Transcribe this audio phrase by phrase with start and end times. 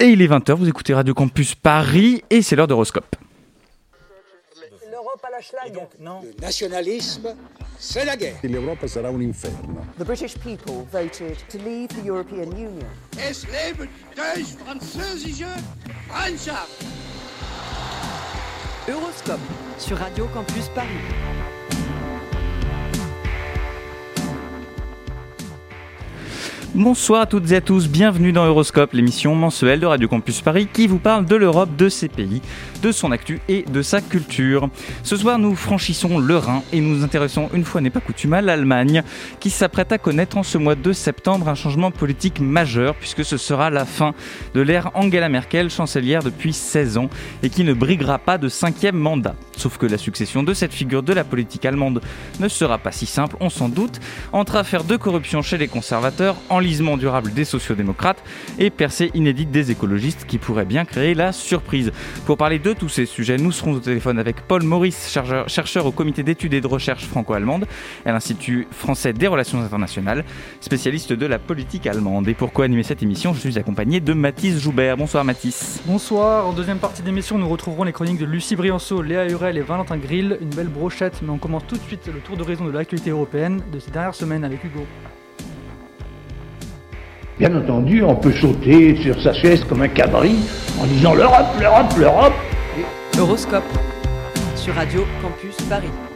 [0.00, 3.16] Et il est 20h, vous écoutez Radio Campus Paris et c'est l'heure d'Horoscope.
[4.90, 5.88] L'Europe à la schlag.
[5.98, 6.20] non.
[6.22, 7.34] Le nationalisme,
[7.78, 8.36] c'est la guerre.
[8.44, 9.84] L'Europa sarà un inferno.
[9.98, 12.86] The British people voted to leave the European Union.
[13.18, 15.48] Es lebe die französische
[16.08, 16.84] Freundschaft!
[18.88, 19.40] Euroscope
[19.78, 21.57] sur Radio Campus Paris.
[26.78, 30.68] Bonsoir à toutes et à tous, bienvenue dans Euroscope, l'émission mensuelle de Radio Campus Paris
[30.72, 32.40] qui vous parle de l'Europe, de ses pays,
[32.84, 34.68] de son actu et de sa culture.
[35.02, 38.42] Ce soir, nous franchissons le Rhin et nous intéressons une fois n'est pas coutume à
[38.42, 39.02] l'Allemagne
[39.40, 43.38] qui s'apprête à connaître en ce mois de septembre un changement politique majeur puisque ce
[43.38, 44.14] sera la fin
[44.54, 47.10] de l'ère Angela Merkel, chancelière depuis 16 ans
[47.42, 49.34] et qui ne briguera pas de cinquième mandat.
[49.56, 52.02] Sauf que la succession de cette figure de la politique allemande
[52.38, 53.98] ne sera pas si simple, on s'en doute,
[54.32, 56.36] entre affaires de corruption chez les conservateurs,
[56.68, 58.22] enlisement durable des sociodémocrates
[58.58, 61.92] et percée inédite des écologistes qui pourrait bien créer la surprise.
[62.26, 65.10] Pour parler de tous ces sujets, nous serons au téléphone avec Paul Maurice,
[65.46, 67.66] chercheur, au comité d'études et de recherche franco-allemande
[68.04, 70.26] à l'Institut français des relations internationales,
[70.60, 72.28] spécialiste de la politique allemande.
[72.28, 74.98] Et pour co-animer cette émission, je suis accompagné de Mathis Joubert.
[74.98, 75.80] Bonsoir Mathis.
[75.86, 79.62] Bonsoir, en deuxième partie d'émission, nous retrouverons les chroniques de Lucie Brianceau, Léa Hurel et
[79.62, 82.72] Valentin Grill, une belle brochette, mais on commence tout de suite le tour d'horizon de
[82.72, 84.84] l'actualité européenne de ces dernières semaines avec Hugo.
[87.38, 90.34] Bien entendu, on peut sauter sur sa chaise comme un cabri
[90.80, 92.34] en disant l'Europe, l'Europe, l'Europe.
[93.16, 93.62] Euroscope
[94.56, 96.07] sur Radio Campus Paris.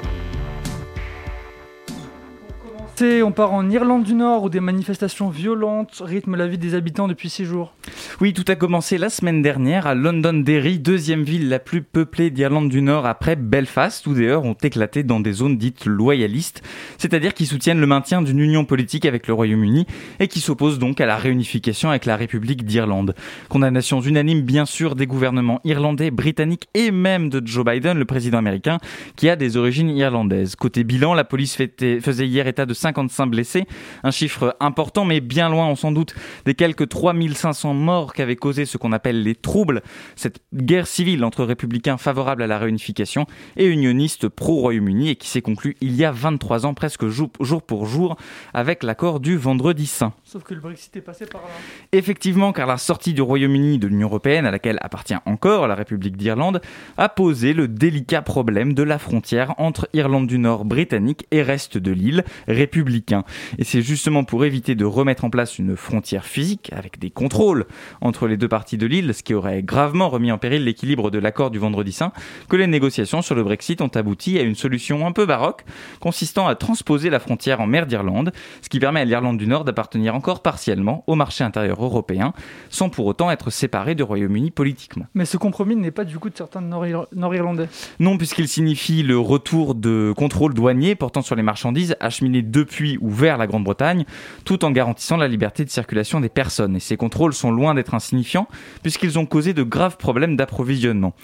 [3.03, 7.09] On part en Irlande du Nord où des manifestations violentes rythment la vie des habitants
[7.09, 7.75] depuis six jours.
[8.21, 12.69] Oui, tout a commencé la semaine dernière à Londonderry, deuxième ville la plus peuplée d'Irlande
[12.69, 16.63] du Nord après Belfast, où des heurts ont éclaté dans des zones dites loyalistes,
[16.97, 19.85] c'est-à-dire qui soutiennent le maintien d'une union politique avec le Royaume-Uni
[20.21, 23.17] et qui s'opposent donc à la réunification avec la République d'Irlande.
[23.49, 28.39] Condamnation unanime bien sûr des gouvernements irlandais, britanniques et même de Joe Biden, le président
[28.39, 28.79] américain,
[29.17, 30.55] qui a des origines irlandaises.
[30.55, 33.65] Côté bilan, la police faisait hier état de 55 blessés,
[34.03, 36.15] un chiffre important mais bien loin, on s'en doute,
[36.45, 39.83] des quelques 3500 morts qu'avaient causé ce qu'on appelle les troubles,
[40.17, 43.27] cette guerre civile entre républicains favorables à la réunification
[43.57, 47.31] et unionistes pro-Royaume-Uni et qui s'est conclue il y a 23 ans, presque jour
[47.63, 48.17] pour jour,
[48.53, 50.13] avec l'accord du Vendredi Saint.
[50.33, 51.49] Sauf que le Brexit est passé par là.
[51.93, 56.17] Effectivement, car la sortie du Royaume-Uni de l'Union européenne, à laquelle appartient encore la République
[56.17, 56.63] d'Irlande,
[56.97, 61.77] a posé le délicat problème de la frontière entre Irlande du Nord britannique et reste
[61.77, 63.25] de l'île républicain.
[63.59, 67.67] Et c'est justement pour éviter de remettre en place une frontière physique avec des contrôles
[68.01, 71.19] entre les deux parties de l'île, ce qui aurait gravement remis en péril l'équilibre de
[71.19, 72.13] l'accord du Vendredi Saint,
[72.49, 75.67] que les négociations sur le Brexit ont abouti à une solution un peu baroque,
[76.01, 78.33] consistant à transposer la frontière en mer d'Irlande,
[78.63, 82.33] ce qui permet à l'Irlande du Nord d'appartenir encore partiellement au marché intérieur européen,
[82.71, 85.07] sans pour autant être séparée du Royaume-Uni politiquement.
[85.15, 87.69] Mais ce compromis n'est pas du coup de certains Nord-Ir- Nord-Irlandais.
[87.99, 93.11] Non, puisqu'il signifie le retour de contrôles douaniers portant sur les marchandises acheminées depuis ou
[93.11, 94.05] vers la Grande-Bretagne,
[94.45, 96.77] tout en garantissant la liberté de circulation des personnes.
[96.77, 98.47] Et ces contrôles sont loin d'être insignifiants,
[98.85, 101.15] puisqu'ils ont causé de graves problèmes d'approvisionnement.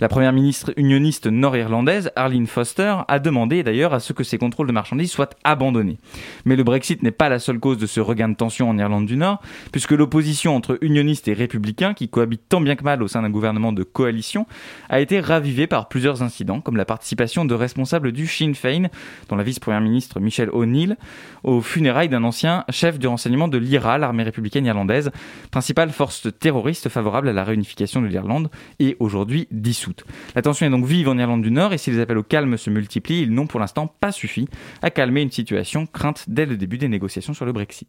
[0.00, 4.66] La première ministre unioniste nord-irlandaise, Arlene Foster, a demandé d'ailleurs à ce que ces contrôles
[4.66, 5.98] de marchandises soient abandonnés.
[6.44, 9.06] Mais le Brexit n'est pas la seule cause de ce regain de tension en Irlande
[9.06, 9.40] du Nord,
[9.72, 13.30] puisque l'opposition entre unionistes et républicains, qui cohabitent tant bien que mal au sein d'un
[13.30, 14.46] gouvernement de coalition,
[14.88, 18.88] a été ravivée par plusieurs incidents, comme la participation de responsables du Sinn Féin,
[19.28, 20.96] dont la vice-première ministre Michelle O'Neill,
[21.44, 25.10] aux funérailles d'un ancien chef du renseignement de l'IRA, l'armée républicaine irlandaise,
[25.50, 30.04] principale force terroriste favorable à la réunification de l'Irlande, et aujourd'hui dissoute.
[30.34, 32.56] La tension est donc vive en Irlande du Nord, et si les appels au calme
[32.56, 34.48] se multiplient, ils n'ont pour l'instant pas suffi
[34.82, 37.88] à calmer une situation crainte dès le début des négociations sur le Brexit.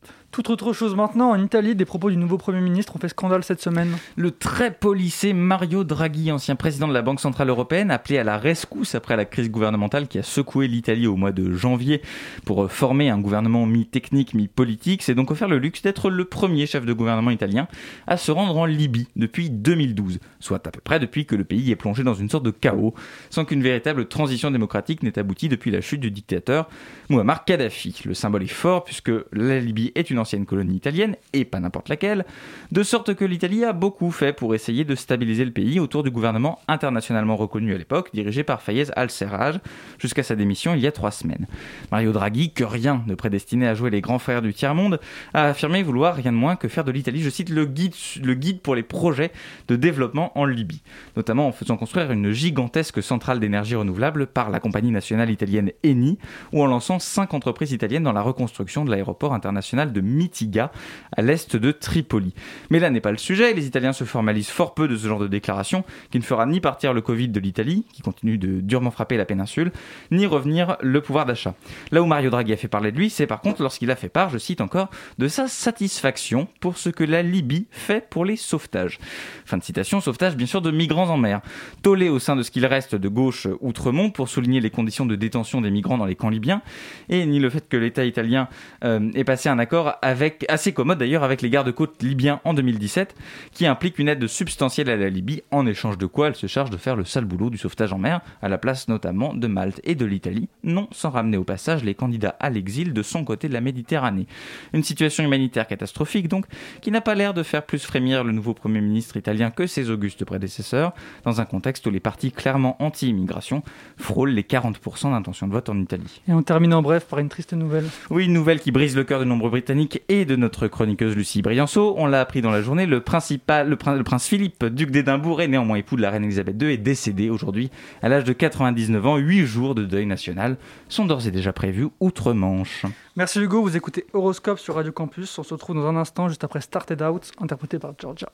[0.50, 3.62] Autre chose maintenant, en Italie, des propos du nouveau Premier ministre ont fait scandale cette
[3.62, 3.98] semaine.
[4.16, 8.38] Le très policé Mario Draghi, ancien président de la Banque Centrale Européenne, appelé à la
[8.38, 12.02] rescousse après la crise gouvernementale qui a secoué l'Italie au mois de janvier
[12.46, 16.86] pour former un gouvernement mi-technique, mi-politique, s'est donc offert le luxe d'être le premier chef
[16.86, 17.68] de gouvernement italien
[18.08, 21.72] à se rendre en Libye depuis 2012, soit à peu près depuis que le pays
[21.72, 22.94] est plongé dans une sorte de chaos,
[23.30, 26.70] sans qu'une véritable transition démocratique n'ait abouti depuis la chute du dictateur
[27.10, 28.02] Muammar Kadhafi.
[28.06, 31.90] Le symbole est fort puisque la Libye est une ancienne colonie italienne, et pas n'importe
[31.90, 32.26] laquelle,
[32.72, 36.12] de sorte que l'Italie a beaucoup fait pour essayer de stabiliser le pays autour du
[36.12, 39.60] gouvernement internationalement reconnu à l'époque, dirigé par Fayez al-Serraj,
[39.98, 41.48] jusqu'à sa démission il y a trois semaines.
[41.92, 45.00] Mario Draghi, que rien ne prédestinait à jouer les grands frères du tiers-monde,
[45.34, 47.94] a affirmé vouloir rien de moins que faire de l'Italie, je cite, le guide,
[48.24, 49.32] le guide pour les projets
[49.68, 50.82] de développement en Libye,
[51.16, 56.18] notamment en faisant construire une gigantesque centrale d'énergie renouvelable par la compagnie nationale italienne Eni,
[56.54, 60.72] ou en lançant cinq entreprises italiennes dans la reconstruction de l'aéroport international de Mitiga,
[61.16, 62.34] à l'est de Tripoli.
[62.70, 65.20] Mais là n'est pas le sujet, les Italiens se formalisent fort peu de ce genre
[65.20, 68.92] de déclaration, qui ne fera ni partir le Covid de l'Italie, qui continue de durement
[68.92, 69.72] frapper la péninsule,
[70.12, 71.56] ni revenir le pouvoir d'achat.
[71.92, 74.10] Là où Mario Draghi a fait parler de lui, c'est par contre lorsqu'il a fait
[74.10, 78.36] part, je cite encore, de sa satisfaction pour ce que la Libye fait pour les
[78.36, 79.00] sauvetages.
[79.46, 81.42] Fin de citation, sauvetage bien sûr de migrants en mer.
[81.82, 85.16] Tollé au sein de ce qu'il reste de gauche outremont pour souligner les conditions de
[85.16, 86.62] détention des migrants dans les camps libyens,
[87.08, 88.50] et ni le fait que l'État italien
[88.84, 93.16] euh, ait passé un accord avec, assez commode d'ailleurs avec les gardes-côtes libyens en 2017,
[93.52, 96.72] qui implique une aide substantielle à la Libye, en échange de quoi elle se charge
[96.72, 99.82] de faire le sale boulot du sauvetage en mer, à la place notamment de Malte
[99.84, 103.48] et de l'Italie, non sans ramener au passage les candidats à l'exil de son côté
[103.48, 104.26] de la Méditerranée.
[104.74, 106.46] Une situation humanitaire catastrophique donc,
[106.82, 109.92] qui n'a pas l'air de faire plus frémir le nouveau Premier ministre italien que ses
[109.92, 113.62] augustes prédécesseurs, dans un contexte où les partis clairement anti-immigration
[113.98, 116.22] frôlent les 40% d'intention de vote en Italie.
[116.28, 117.86] Et on termine en bref par une triste nouvelle.
[118.10, 121.42] Oui, une nouvelle qui brise le cœur de nombreux Britanniques et de notre chroniqueuse Lucie
[121.42, 121.94] Brianceau.
[121.98, 125.78] On l'a appris dans la journée, le, principal, le, prince Philippe, duc d'Édimbourg et néanmoins
[125.78, 127.70] époux de la reine Elisabeth II, est décédé aujourd'hui
[128.02, 129.18] à l'âge de 99 ans.
[129.18, 130.58] Huit jours de deuil national
[130.88, 132.86] sont d'ores et déjà prévus outre-Manche.
[133.16, 135.38] Merci Hugo, vous écoutez Horoscope sur Radio Campus.
[135.40, 138.30] On se retrouve dans un instant juste après Started Out, interprété par Georgia.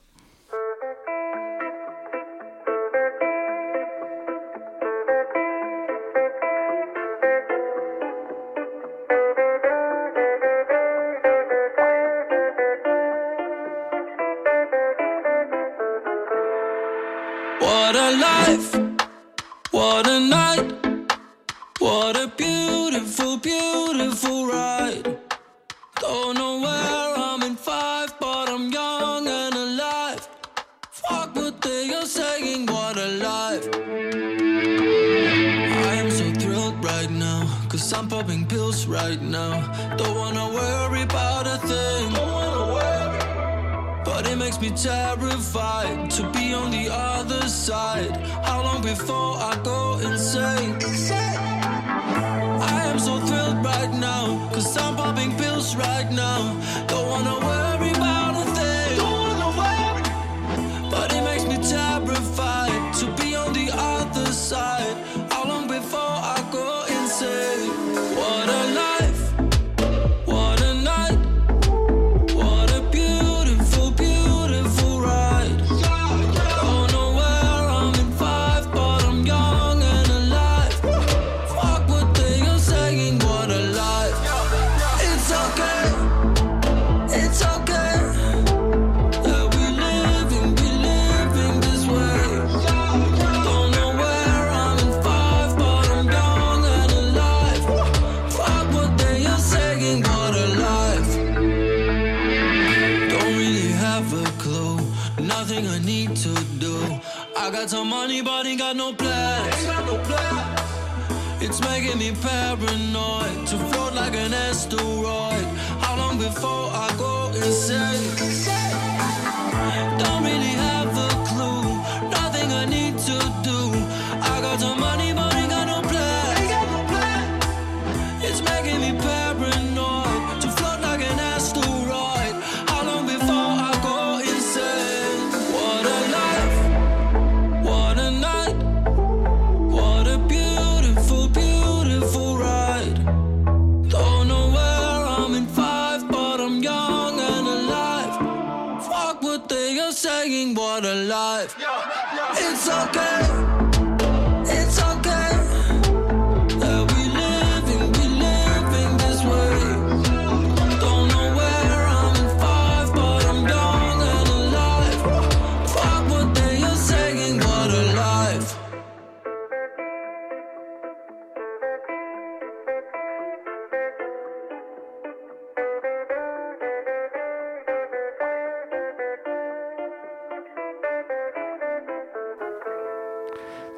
[37.96, 39.54] I'm popping pills right now.
[39.96, 42.12] Don't wanna worry about a thing.
[42.12, 44.04] Don't wanna worry.
[44.04, 48.14] But it makes me terrified to be on the other side.
[48.44, 50.76] How long before I go insane?
[52.74, 56.40] I am so thrilled right now, cause I'm popping pills right now.
[56.88, 57.35] Don't wanna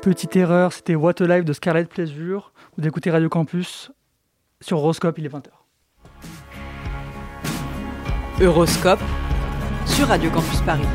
[0.01, 2.53] Petite erreur, c'était What a Life de Scarlett Pleasure.
[2.77, 3.91] Vous écoutez Radio Campus
[4.61, 5.49] sur Horoscope, il est 20h.
[8.41, 9.01] Euroscope
[9.87, 10.87] sur Radio Campus Paris.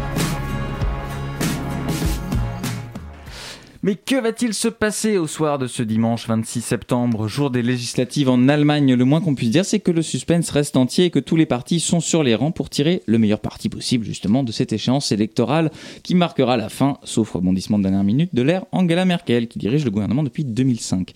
[3.85, 8.29] Mais que va-t-il se passer au soir de ce dimanche 26 septembre, jour des législatives
[8.29, 8.93] en Allemagne?
[8.93, 11.45] Le moins qu'on puisse dire, c'est que le suspense reste entier et que tous les
[11.45, 15.11] partis sont sur les rangs pour tirer le meilleur parti possible, justement, de cette échéance
[15.11, 15.69] électorale
[16.01, 19.83] qui marquera la fin, sauf rebondissement de dernière minute, de l'ère Angela Merkel, qui dirige
[19.83, 21.11] le gouvernement depuis 2005.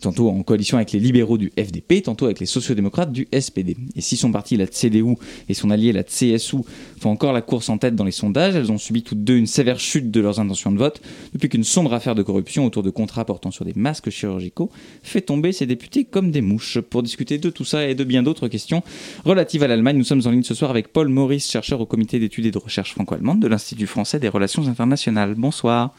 [0.00, 3.76] Tantôt en coalition avec les libéraux du FDP, tantôt avec les sociodémocrates du SPD.
[3.96, 5.16] Et si son parti, la CDU,
[5.48, 6.58] et son allié, la CSU,
[7.00, 9.46] font encore la course en tête dans les sondages, elles ont subi toutes deux une
[9.46, 11.00] sévère chute de leurs intentions de vote
[11.32, 14.70] depuis qu'une sombre affaire de corruption autour de contrats portant sur des masques chirurgicaux
[15.02, 16.80] fait tomber ces députés comme des mouches.
[16.80, 18.82] Pour discuter de tout ça et de bien d'autres questions
[19.24, 22.18] relatives à l'Allemagne, nous sommes en ligne ce soir avec Paul Maurice, chercheur au comité
[22.18, 25.34] d'études et de recherche franco-allemande de l'Institut français des relations internationales.
[25.36, 25.94] Bonsoir.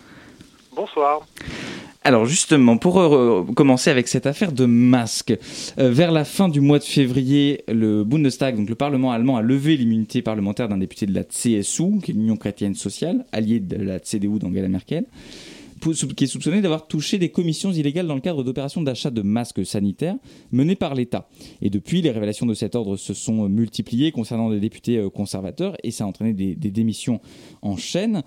[0.75, 1.21] Bonsoir.
[2.03, 5.37] Alors justement, pour euh, commencer avec cette affaire de masques,
[5.77, 9.41] euh, vers la fin du mois de février, le Bundestag, donc le Parlement allemand, a
[9.41, 13.75] levé l'immunité parlementaire d'un député de la CSU, qui est l'Union chrétienne sociale, alliée de
[13.75, 15.05] la CDU d'Angela Merkel,
[15.79, 19.65] qui est soupçonné d'avoir touché des commissions illégales dans le cadre d'opérations d'achat de masques
[19.65, 20.15] sanitaires
[20.51, 21.27] menées par l'État.
[21.61, 25.75] Et depuis, les révélations de cet ordre se sont multipliées concernant des députés euh, conservateurs
[25.83, 27.19] et ça a entraîné des, démissions
[27.61, 28.23] en chaîne.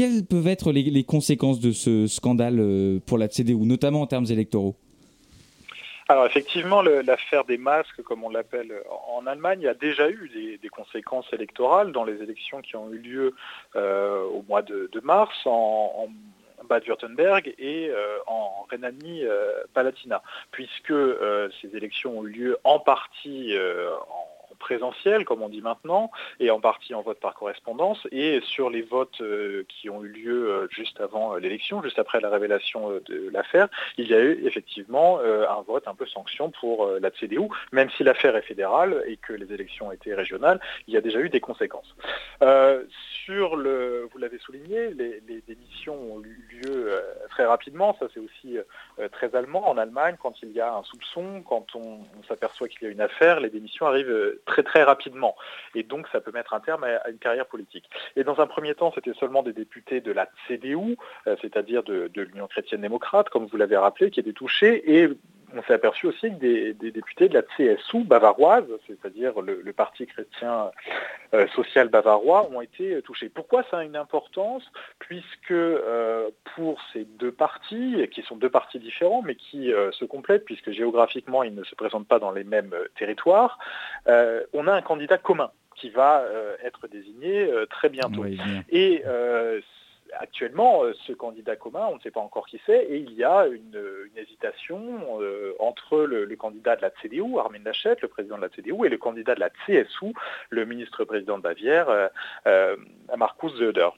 [0.00, 4.24] Quelles peuvent être les, conséquences de ce scandale euh, pour la CDU, notamment en termes
[4.30, 4.74] électoraux?
[6.08, 8.72] Alors effectivement, l'affaire des masques, comme on l'appelle
[9.14, 13.34] en Allemagne, a déjà eu des, conséquences électorales dans les élections qui ont eu lieu
[13.76, 20.94] euh, au mois de, mars en, en Bade-Württemberg et euh, en Rhénanie-Palatinat, puisque
[21.60, 24.29] ces élections ont eu lieu en partie en
[24.60, 28.82] présentiel, comme on dit maintenant, et en partie en vote par correspondance, et sur les
[28.82, 32.90] votes euh, qui ont eu lieu euh, juste avant euh, l'élection, juste après la révélation
[33.06, 37.48] de l'affaire, il y a eu effectivement un vote un peu sanction pour la CDU,
[37.72, 41.18] même si l'affaire est fédérale et que les élections étaient régionales, il y a déjà
[41.20, 41.96] eu des conséquences.
[43.24, 47.00] Sur le, vous l'avez souligné, les, démissions ont eu lieu
[47.30, 48.58] très rapidement, ça c'est aussi
[49.12, 49.68] très allemand.
[49.68, 52.90] En Allemagne, quand il y a un soupçon, quand on, on s'aperçoit qu'il y a
[52.90, 55.36] une affaire, les démissions arrivent très très rapidement.
[55.74, 57.88] Et donc ça peut mettre un terme à, une carrière politique.
[58.16, 62.10] Et dans un premier temps, c'était seulement des députés de la CDU, euh, c'est-à-dire de,
[62.12, 65.00] de l'Union chrétienne démocrate, comme vous l'avez rappelé, qui étaient touchés.
[65.00, 65.08] Et
[65.54, 69.72] on s'est aperçu aussi que des, des députés de la CSU bavaroise, c'est-à-dire le, le
[69.72, 70.70] Parti chrétien
[71.34, 73.28] euh, social bavarois, ont été touchés.
[73.28, 74.62] Pourquoi ça a une importance?
[74.98, 80.04] Puisque euh, pour ces deux partis, qui sont deux partis différents, mais qui euh, se
[80.04, 83.58] complètent, puisque géographiquement ils ne se présentent pas dans les mêmes territoires,
[84.06, 86.24] on a un candidat commun qui va
[86.62, 88.24] être désigné très bientôt.
[88.70, 89.60] Et euh,
[90.18, 93.24] actuellement, euh, ce candidat commun, on ne sait pas encore qui c'est, et il y
[93.24, 93.78] a une,
[94.16, 98.48] hésitation euh, entre le, le candidat de la CDU, Armin Laschet, le président de la
[98.48, 100.12] CDU, et le candidat de la CSU,
[100.50, 102.08] le ministre-président de Bavière, euh,
[102.46, 102.76] euh,
[103.16, 103.88] Markus Söder.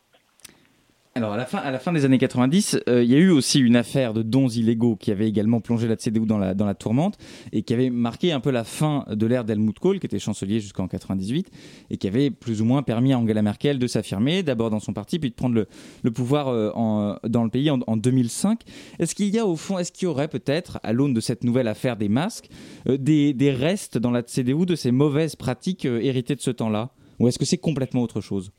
[1.14, 3.28] Alors à la fin, à la fin des années 90, euh, il y a eu
[3.28, 7.18] aussi une affaire de dons illégaux qui avait également plongé la CDU dans la, tourmente
[7.52, 10.58] et qui avait marqué un peu la fin de l'ère d'Helmut Kohl, qui était chancelier
[10.58, 11.50] jusqu'en 98
[11.90, 14.94] et qui avait plus ou moins permis à Angela Merkel de s'affirmer, d'abord dans son
[14.94, 15.66] parti, puis de prendre
[16.02, 18.62] le, pouvoir euh, dans le pays en, en 2005.
[18.98, 21.44] Est-ce qu'il y a au fond, est-ce qu'il y aurait peut-être, à l'aune de cette
[21.44, 22.48] nouvelle affaire des masques,
[22.88, 26.88] euh, des, des restes dans la CDU de ces mauvaises pratiques héritées de ce temps-là?
[27.18, 28.50] Ou est-ce que c'est complètement autre chose?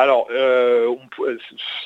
[0.00, 0.96] Alors, euh,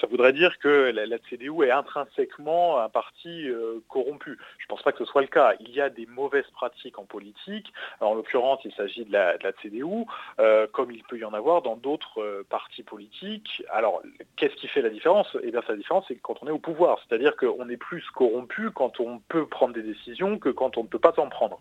[0.01, 4.39] ça voudrait dire que la, CDU est intrinsèquement un parti euh, corrompu.
[4.59, 5.55] Je ne pense pas que ce soit le cas.
[5.59, 7.73] Il y a des mauvaises pratiques en politique.
[7.99, 10.07] En l'occurrence, il s'agit de la, CDU,
[10.39, 13.65] euh, comme il peut y en avoir dans d'autres partis politiques.
[13.73, 14.01] Alors,
[14.37, 15.37] qu'est-ce qui fait la différence?
[15.43, 17.01] Eh bien, la différence, c'est quand on est au pouvoir.
[17.09, 20.89] C'est-à-dire qu'on est plus corrompu quand on peut prendre des décisions que quand on ne
[20.89, 21.59] peut pas en prendre.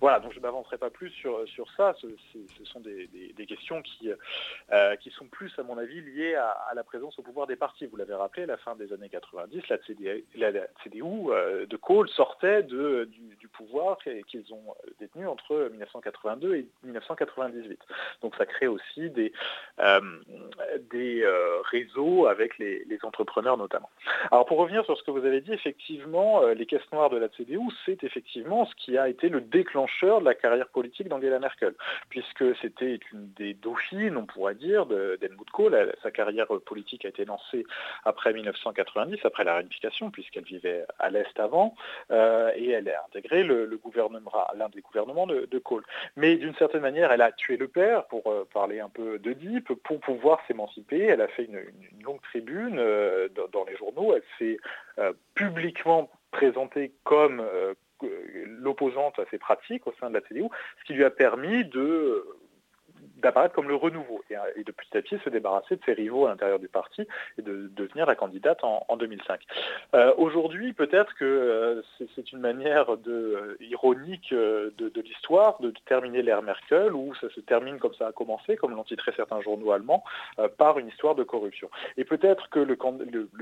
[0.00, 1.96] Voilà, donc je ne m'avancerai pas plus sur, sur ça.
[2.00, 2.06] Ce,
[2.62, 4.10] sont des, des- questions qui,
[5.00, 7.86] qui sont plus, à mon avis, liées à, à la présence au pouvoir des partis.
[7.86, 11.66] Vous l'avez rappelé, à la fin des années 90, la, CD la- la CDU euh,
[11.66, 12.76] de Kohl sortait du,
[13.52, 13.96] pouvoir
[14.28, 17.80] qu'ils ont détenu entre 1982 et 1998.
[18.20, 19.32] Donc ça crée aussi des,
[19.80, 20.00] euh,
[20.94, 23.90] euh, réseaux avec les, entrepreneurs notamment.
[24.30, 27.18] Alors pour revenir sur ce que vous avez dit, effectivement, euh, les caisses noires de
[27.18, 31.38] la CDU, c'est effectivement ce qui a été le déclencheur de la carrière politique d'Angela
[31.38, 31.74] Merkel,
[32.08, 35.74] puisque c'était une des dauphines, on pourrait dire, d'Helmut Kohl.
[36.02, 37.64] Sa carrière politique a été lancée
[38.04, 41.74] après 1990, après la réunification, puisqu'elle vivait à l'Est avant,
[42.10, 45.84] euh, et elle a intégré l'un des gouvernements de, Kohl.
[46.16, 49.72] Mais d'une certaine manière, elle a tué le père, pour euh, parler un peu Deep,
[49.82, 51.04] pour pouvoir s'émanciper.
[51.04, 51.60] Elle a fait une,
[52.04, 54.14] longue tribune euh, dans, dans les journaux.
[54.14, 54.58] Elle s'est
[55.34, 57.44] publiquement présentée comme
[58.46, 60.44] l'opposante à ces pratiques au sein de la CDU,
[60.80, 62.24] ce qui lui a permis de
[63.16, 66.30] d'apparaître comme le renouveau et, de petit à petit se débarrasser de ses rivaux à
[66.30, 67.06] l'intérieur du parti
[67.38, 69.40] et de, devenir la candidate en, en 2005.
[69.94, 71.82] Euh, Aujourd'hui, peut-être que euh,
[72.14, 77.28] c'est une manière de, euh, ironique de, de l'histoire de, terminer l'ère Merkel, où ça
[77.30, 80.02] se termine comme ça a commencé, comme l'ont titré certains journaux allemands,
[80.58, 81.70] par une histoire de corruption.
[81.96, 82.76] Et peut-être que le,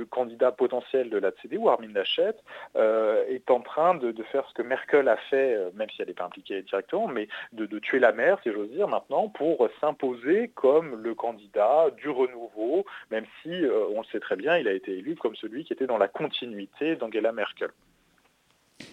[0.04, 2.34] candidat potentiel de la CDU, Armin Laschet,
[2.76, 6.24] est en train de, faire ce que Merkel a fait, même si elle n'est pas
[6.24, 9.43] impliquée directement, mais de, tuer la mer, si j'ose dire, maintenant, pour
[9.80, 14.68] s'imposer comme le candidat du renouveau, même si, euh, on le sait très bien, il
[14.68, 17.70] a été élu comme celui qui était dans la continuité d'Angela Merkel.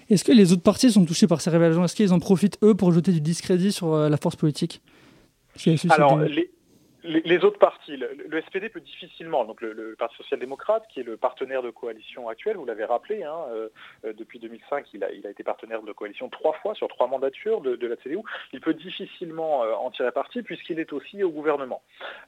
[0.10, 1.84] Est-ce que les autres partis sont touchés par ces révélations?
[1.84, 4.82] Est-ce qu'ils en profitent, eux, pour jeter du discrédit sur euh, la force politique?
[5.90, 6.50] Alors, les,
[7.04, 11.62] les, autres partis, le, SPD peut difficilement, donc le, Parti social-démocrate, qui est le partenaire
[11.62, 13.70] de coalition actuel, vous l'avez rappelé, hein, euh,
[14.06, 17.88] euh depuis 2005, il a, été partenaire de coalition trois fois sur trois mandatures de,
[17.88, 18.20] la CDU.
[18.54, 21.82] Il peut difficilement euh, en tirer parti puisqu'il est aussi au gouvernement.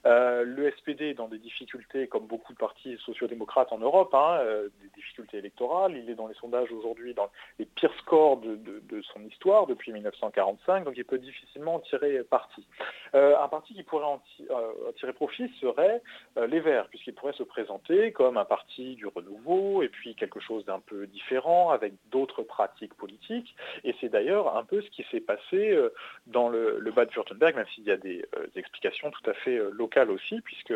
[0.05, 4.41] Le SPD est dans des difficultés, comme beaucoup de partis sociaux-démocrates en Europe, hein,
[4.81, 5.95] des difficultés électorales.
[5.95, 10.85] Il est dans les sondages aujourd'hui dans les pires scores de, son histoire depuis 1945,
[10.85, 12.65] donc il peut difficilement en tirer parti.
[13.13, 14.62] un parti qui pourrait en tirer
[14.97, 16.01] tirer profit serait
[16.37, 20.39] euh, les Verts, puisqu'ils pourraient se présenter comme un parti du renouveau et puis quelque
[20.39, 23.55] chose d'un peu différent avec d'autres pratiques politiques.
[23.83, 25.93] Et c'est d'ailleurs un peu ce qui s'est passé euh,
[26.27, 30.41] dans le, le Bad-Württemberg, même s'il y a des explications tout à fait locales aussi,
[30.41, 30.73] puisque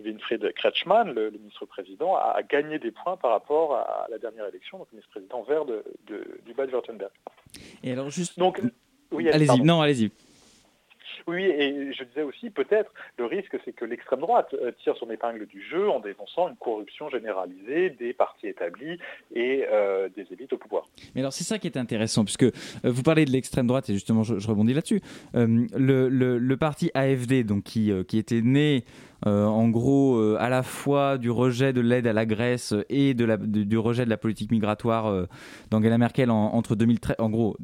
[0.00, 4.78] Winfried Kretschmann, le, le ministre-président, a, gagné des points par rapport à la dernière élection,
[4.78, 7.10] donc ministre-président vert de, de, du Bad-Württemberg.
[7.82, 8.38] Et alors juste...
[8.38, 8.60] Donc,
[9.10, 10.10] oui, allez-y, non, allez-y.
[11.28, 15.10] Oui, et je disais aussi, peut-être, le risque, c'est que l'extrême droite euh, tire son
[15.10, 18.98] épingle du jeu en dénonçant une corruption généralisée des partis établis
[19.34, 20.84] et euh, des élites au pouvoir.
[21.14, 22.50] Mais alors, c'est ça qui est intéressant, puisque euh,
[22.84, 25.00] vous parlez de l'extrême droite, et justement, je, rebondis là-dessus.
[25.34, 28.84] Le, le, parti AFD, donc, qui, qui était né
[29.24, 33.14] euh, en gros euh, à la fois du rejet de l'aide à la Grèce et
[33.14, 35.26] de du rejet de la politique migratoire euh,
[35.70, 37.56] d'Angela Merkel en, entre 2013, en gros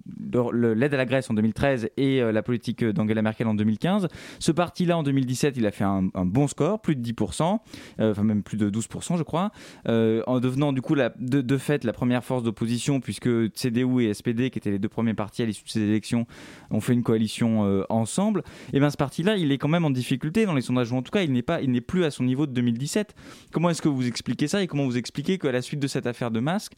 [0.52, 4.09] l'aide à la Grèce en 2013 et la politique d'Angela Merkel en 2015.
[4.38, 7.59] Ce parti-là en 2017, il a fait un, bon score, plus de 10%,
[8.00, 9.50] euh, enfin même plus de 12% je crois,
[9.87, 14.59] en devenant du coup de, fait la première force d'opposition puisque CDU et SPD, qui
[14.59, 16.26] étaient les deux premiers partis à l'issue de ces élections,
[16.71, 18.42] ont fait une coalition ensemble.
[18.73, 21.02] Et bien ce parti-là, il est quand même en difficulté dans les sondages, ou en
[21.02, 23.14] tout cas il n'est pas, il n'est plus à son niveau de 2017.
[23.52, 26.06] Comment est-ce que vous expliquez ça et comment vous expliquez qu'à la suite de cette
[26.06, 26.72] affaire de masque,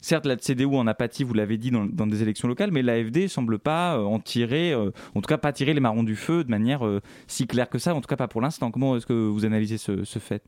[0.00, 3.58] certes la CDU en apathie, vous l'avez dit dans, des élections locales, mais l'AFD semble
[3.58, 6.50] pas euh, en tirer, euh, en tout cas pas tirer les marrons du feu de
[6.50, 8.70] manière euh, si claire que ça, en tout cas pas pour l'instant.
[8.70, 10.42] Comment est-ce que vous analysez ce, ce fait?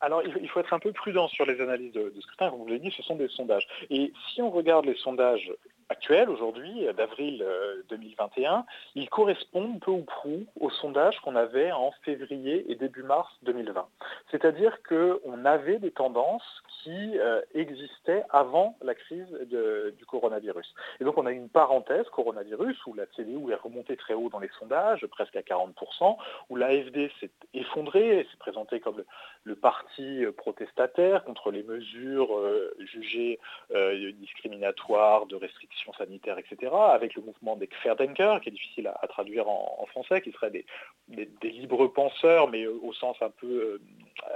[0.00, 2.50] Alors, il faut être un peu prudent sur les analyses de, de scrutin.
[2.50, 3.68] Comme vous l'avez dit, ce sont des sondages.
[3.88, 5.52] Et si on regarde les sondages
[5.88, 7.44] actuels aujourd'hui, d'avril
[7.88, 8.64] 2021,
[8.94, 13.86] ils correspondent peu ou prou aux sondages qu'on avait en février et début mars 2020.
[14.30, 20.74] C'est-à-dire qu'on avait des tendances qui euh, existaient avant la crise du coronavirus.
[21.00, 24.40] Et donc on a une parenthèse coronavirus où la CDU est remontée très haut dans
[24.40, 26.16] les sondages, presque à 40%,
[26.50, 29.02] où l'AFD s'est effondrée, s'est présentée comme
[29.44, 33.38] le, parti protestataire contre les mesures euh, jugées
[33.72, 39.06] euh, discriminatoires, de restrictions sanitaires, etc., avec le mouvement des Querdenker, qui est difficile à,
[39.06, 40.64] traduire en, français, qui seraient des,
[41.08, 43.80] des, libres penseurs, mais au sens un peu euh,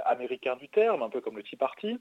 [0.05, 1.99] américain du terme, un peu comme le Tea Party.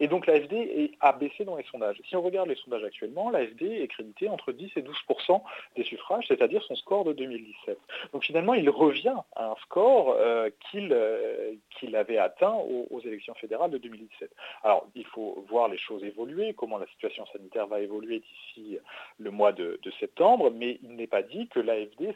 [0.00, 2.00] Et donc l'AFD a baissé dans les sondages.
[2.08, 5.42] Si on regarde les sondages actuellement, l'AFD est crédité entre 10 et 12%
[5.76, 7.78] des suffrages, c'est-à-dire son score de 2017.
[8.12, 13.34] Donc finalement, il revient à un score euh, qu'il euh, qu'il avait atteint aux, élections
[13.34, 14.30] fédérales de 2017.
[14.64, 18.78] Alors, il faut voir les choses évoluer, comment la situation sanitaire va évoluer d'ici
[19.18, 22.14] le mois de, septembre, mais il n'est pas dit que l'AFD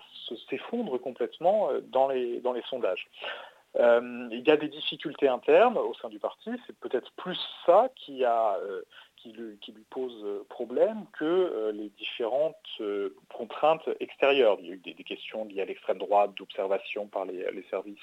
[0.51, 3.09] s'effondre complètement euh, dans les sondages.
[3.79, 7.89] Euh, il y a des difficultés internes au sein du parti, c'est peut-être plus ça
[7.97, 8.83] qui a euh,
[9.23, 14.59] qui, lui pose problème que euh, les différentes euh, contraintes extérieures.
[14.61, 17.99] Il y a eu des, questions liées à l'extrême droite, d'observation par les, services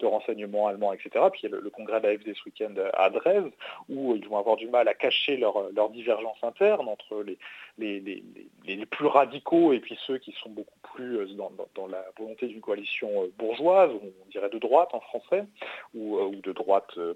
[0.00, 1.24] de renseignement allemands, etc.
[1.32, 3.52] Puis il y a le, congrès de l'AFD ce week-end à Dresde,
[3.88, 7.24] où ils vont avoir du mal à cacher leurs leur divergences internes entre
[7.78, 13.28] les, plus radicaux et puis ceux qui sont beaucoup plus dans, la volonté d'une coalition
[13.38, 15.44] bourgeoise, on dirait de droite en français,
[15.94, 17.14] ou, de droite euh,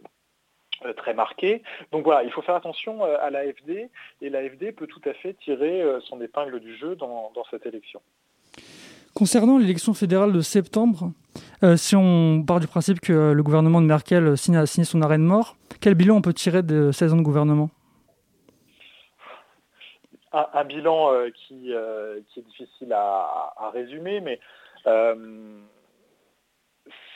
[0.96, 1.62] très marqué.
[1.92, 3.90] Donc voilà, il faut faire attention euh, à l'AFD
[4.22, 7.66] et l'AFD peut tout à fait tirer euh, son épingle du jeu dans, dans cette
[7.66, 8.00] élection.
[9.16, 11.10] Concernant l'élection fédérale de septembre,
[11.62, 15.00] euh, si on part du principe que le gouvernement de Merkel signe, a signé son
[15.00, 17.70] arrêt de mort, quel bilan on peut tirer de 16 ans de gouvernement?
[20.32, 24.38] Un, un, bilan euh, qui, euh, qui, est difficile à, à résumer, mais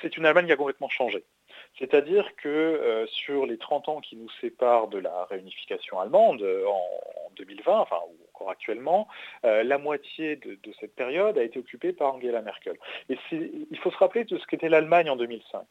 [0.01, 1.23] c'est une Allemagne qui a complètement changé.
[1.79, 6.67] C'est-à-dire que euh, sur les 30 ans qui nous séparent de la réunification allemande euh,
[6.67, 7.97] en, en 2020, enfin
[8.49, 9.09] actuellement,
[9.45, 12.77] euh, la moitié de, cette période a été occupée par Angela Merkel.
[13.09, 15.63] Et il faut se rappeler de ce qu'était l'Allemagne en 2005.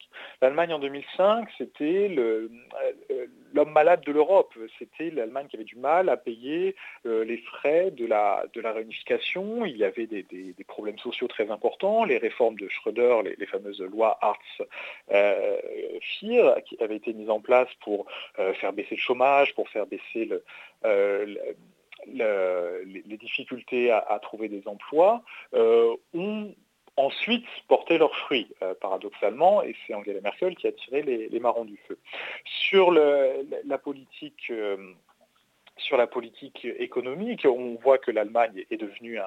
[0.42, 2.50] L'Allemagne en 2005, c'était le-
[3.10, 4.54] euh, l'homme malade de l'Europe.
[4.78, 8.72] C'était l'Allemagne qui avait du mal à payer euh, les frais de la, de la
[8.72, 9.64] réunification.
[9.64, 12.04] Il y avait des, problèmes sociaux très importants.
[12.04, 14.62] Les réformes de Schröder, les, fameuses lois Hartz,
[15.10, 15.56] euh,
[16.00, 18.06] qui avaient été mises en place pour
[18.38, 20.44] euh, faire baisser le chômage, pour faire baisser le,
[20.84, 21.34] euh,
[22.06, 25.22] le- le- les, difficultés à, trouver des emplois,
[25.54, 26.54] euh, ont
[26.96, 31.64] ensuite porté leurs fruits, euh, paradoxalement, et c'est Angela Merkel qui a tiré les, marrons
[31.64, 31.98] du feu.
[32.44, 34.50] Sur la, politique...
[34.50, 34.92] euh,
[35.76, 39.18] sur la politique économique, on voit que l'Allemagne est devenue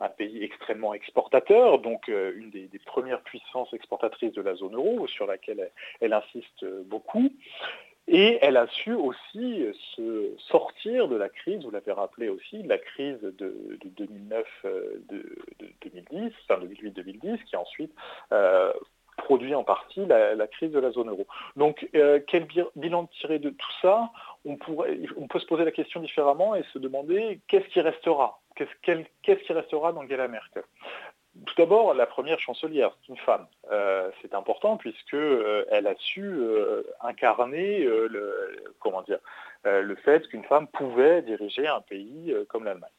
[0.00, 5.26] un, pays extrêmement exportateur, donc une des, premières puissances exportatrices de la zone euro, sur
[5.26, 7.30] laquelle elle, elle insiste beaucoup.
[8.06, 12.68] Et elle a su aussi se sortir de la crise, vous l'avez rappelé aussi, de
[12.68, 13.32] la crise de,
[13.82, 17.92] de 2009, euh, de, de 2010, enfin 2008-2010, qui ensuite
[18.32, 18.72] euh,
[19.16, 21.26] produit en partie la, crise de la zone euro.
[21.56, 24.10] Donc euh, quel bi- bilan tirer de tout ça?
[24.44, 28.40] On, peut se poser la question différemment et se demander qu'est-ce qui restera?
[28.56, 30.64] Qu'est-ce qui restera d'Angela Merkel?
[31.46, 33.46] Tout d'abord, la première chancelière, c'est une femme.
[33.72, 39.18] Euh, c'est important puisque euh, elle a su euh, incarner le, comment dire,
[39.64, 42.90] le fait qu'une femme pouvait diriger un pays comme l'Allemagne.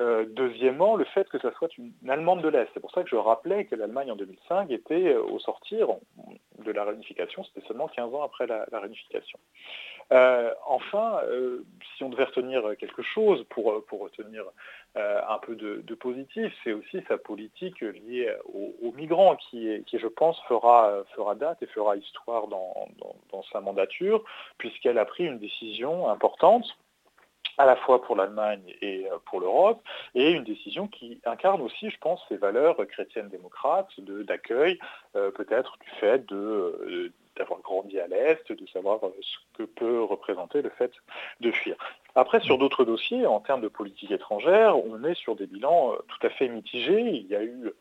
[0.00, 2.68] Euh, deuxièmement, le fait que ça soit une, Allemande de l'Est.
[2.72, 5.88] C'est pour ça que je rappelais que l'Allemagne en 2005 était euh, au sortir
[6.64, 9.38] de la réunification, c'était seulement 15 ans après la, réunification.
[10.12, 11.20] Euh, enfin,
[11.96, 13.66] si on devait retenir quelque chose pour,
[14.00, 14.44] retenir
[14.96, 21.04] un peu de, positif, c'est aussi sa politique liée aux, migrants qui, je pense, fera,
[21.36, 24.24] date et fera histoire dans sa mandature,
[24.58, 26.76] puisqu'elle a pris une décision importante
[27.58, 29.82] à la fois pour l'Allemagne et euh, pour l'Europe,
[30.14, 34.78] et une décision qui incarne aussi, je pense, ces valeurs chrétiennes démocrates d'accueil,
[35.16, 40.02] euh, peut-être du fait de, euh, d'avoir grandi à l'Est, de savoir ce que peut
[40.02, 40.92] représenter le fait
[41.40, 41.76] de fuir.
[42.14, 46.26] Après, sur d'autres dossiers, en termes de politique étrangère, on est sur des bilans tout
[46.26, 47.00] à fait mitigés.
[47.00, 47.72] Il y a eu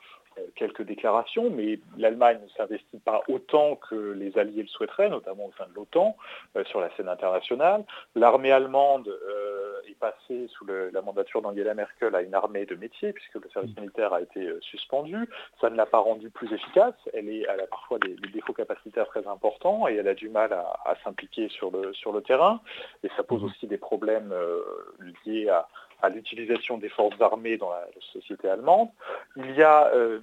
[0.55, 5.53] quelques déclarations, mais l'Allemagne ne s'investit pas autant que les alliés le souhaiteraient, notamment au
[5.57, 6.15] sein de l'OTAN,
[6.55, 7.83] euh, sur la scène internationale.
[8.15, 12.75] L'armée allemande euh, est passée sous le- la mandature d'Angela Merkel à une armée de
[12.75, 15.29] métier, puisque le service militaire a été euh, suspendu.
[15.61, 16.95] Ça ne l'a pas rendue plus efficace.
[17.13, 20.29] Elle, est, elle a parfois des, des défauts capacitaires très importants et elle a du
[20.29, 22.61] mal à, à s'impliquer sur le, sur le terrain.
[23.03, 24.61] Et ça pose aussi des problèmes euh,
[25.25, 25.67] liés à,
[26.01, 28.89] à l'utilisation des forces armées dans la, société allemande.
[29.35, 30.19] Il y a euh,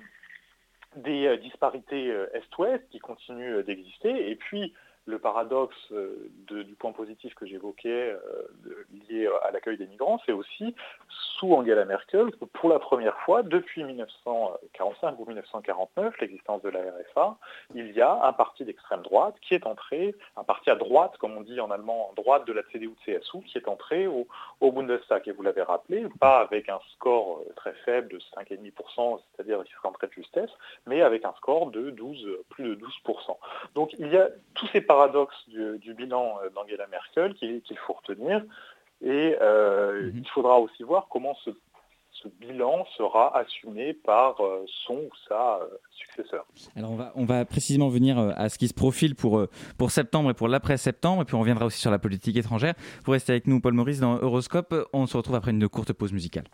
[0.96, 4.30] des euh, disparités euh, Est-Ouest qui continuent d'exister.
[4.30, 4.72] Et puis,
[5.06, 9.86] le paradoxe euh, de- du point positif que j'évoquais euh, de- lié à l'accueil des
[9.86, 10.74] migrants, c'est aussi
[11.08, 17.36] sous Angela Merkel pour la première fois depuis 1945 ou 1949, l'existence de la RFA,
[17.74, 21.36] il y a un parti d'extrême droite qui est entré, un parti à droite, comme
[21.36, 24.26] on dit en allemand, droite de la CDU-CSU, qui est entré au,
[24.60, 25.28] Bundestag.
[25.28, 29.70] Et vous l'avez rappelé, pas avec un score euh, très faible de 5,5%, c'est-à-dire il
[29.70, 30.50] serait entré de justesse,
[30.86, 33.36] mais avec un score de 12, euh, plus de 12%.
[33.74, 37.94] Donc il y a tous ces paradoxes du, du bilan euh, d'Angela Merkel qu'il faut
[38.00, 38.37] retenir.
[39.02, 41.50] Et euh, il faudra aussi voir comment ce,
[42.18, 45.42] ce bilan sera assumé par euh, son ou sa
[46.00, 46.44] successeur.
[46.76, 49.35] Alors on va, on va précisément venir à ce qui se profile pour,
[49.78, 52.74] pour septembre et pour l'après-septembre, et puis on reviendra aussi sur la politique étrangère.
[53.04, 54.74] Vous restez avec nous, Paul Maurice, dans Euroscope.
[54.92, 56.46] On se retrouve après une courte pause musicale.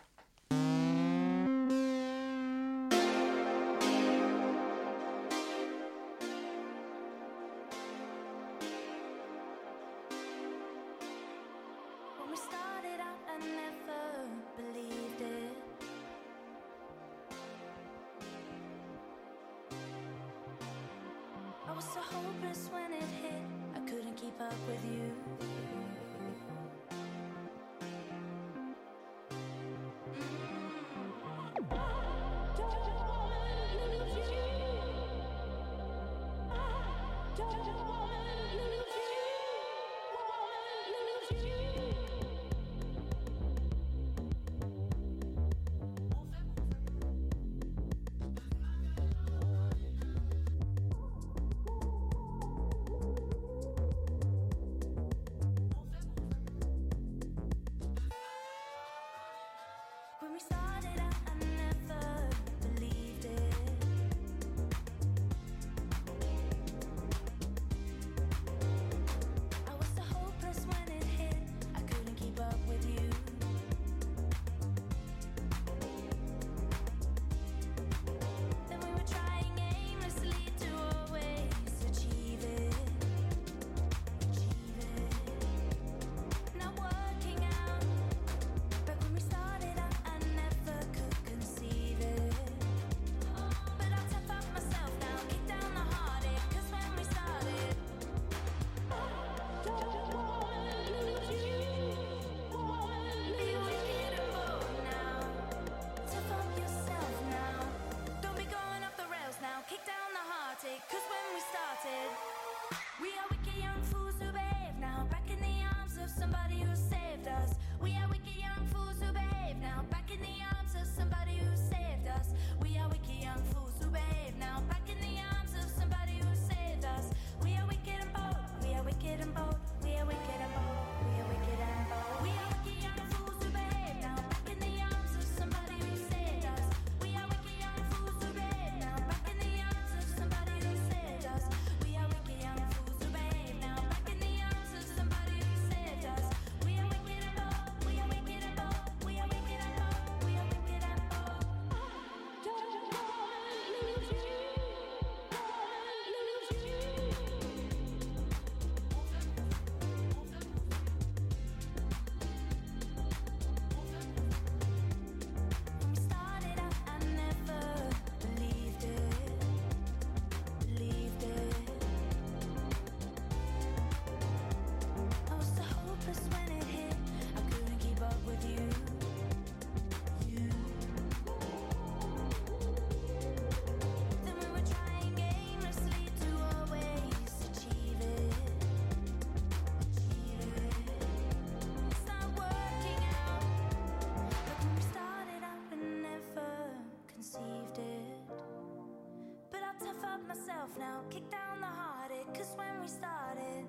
[200.61, 202.27] Up myself now, kick down the heartache.
[202.35, 203.65] Cause when we started,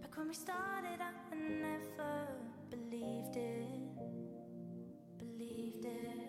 [0.00, 2.26] back when we started out, I never
[2.70, 3.66] believed it.
[5.18, 6.24] Believed it.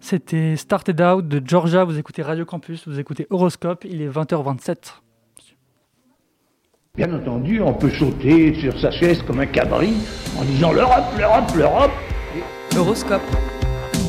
[0.00, 1.84] C'était Started Out de Georgia.
[1.84, 3.84] Vous écoutez Radio Campus, vous écoutez Horoscope.
[3.84, 4.94] Il est 20h27.
[6.94, 9.94] Bien entendu, on peut sauter sur sa chaise comme un cabri
[10.38, 11.92] en disant l'Europe, l'Europe, l'Europe.
[12.76, 13.47] Horoscope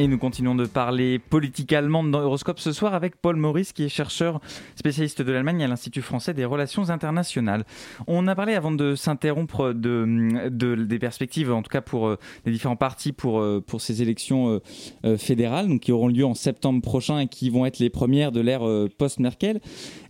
[0.00, 3.82] Et nous continuons de parler politique allemande dans Euroscope ce soir avec Paul Maurice, qui
[3.82, 4.40] est chercheur
[4.76, 7.64] spécialiste de l'Allemagne à l'Institut français des relations internationales.
[8.06, 12.16] On a parlé avant de s'interrompre de, de- des perspectives, en tout cas pour euh,
[12.46, 14.58] les différents partis pour, euh, pour ces élections euh,
[15.04, 18.30] euh, fédérales, donc qui auront lieu en septembre prochain et qui vont être les premières
[18.30, 19.60] de l'ère euh, post-Merkel.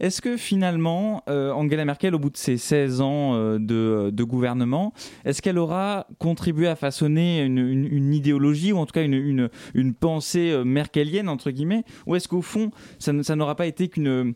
[0.01, 4.24] Est-ce que finalement, euh, Angela Merkel, au bout de ses 16 ans euh, de, de
[4.24, 4.92] gouvernement,
[5.24, 9.48] est-ce qu'elle aura contribué à façonner une, une- idéologie ou en tout cas une,
[9.81, 14.35] une pensée euh, merkelienne, entre guillemets Ou est-ce qu'au fond, ça, n'aura pas été qu'une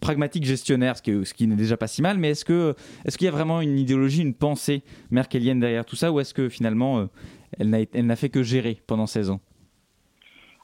[0.00, 3.28] pragmatique gestionnaire, ce qui, ce qui n'est déjà pas si mal, mais est-ce qu'il y
[3.28, 7.06] a vraiment une idéologie, une pensée merkelienne derrière tout ça, ou est-ce que finalement, euh,
[7.58, 9.40] elle n'a fait que gérer pendant 16 ans?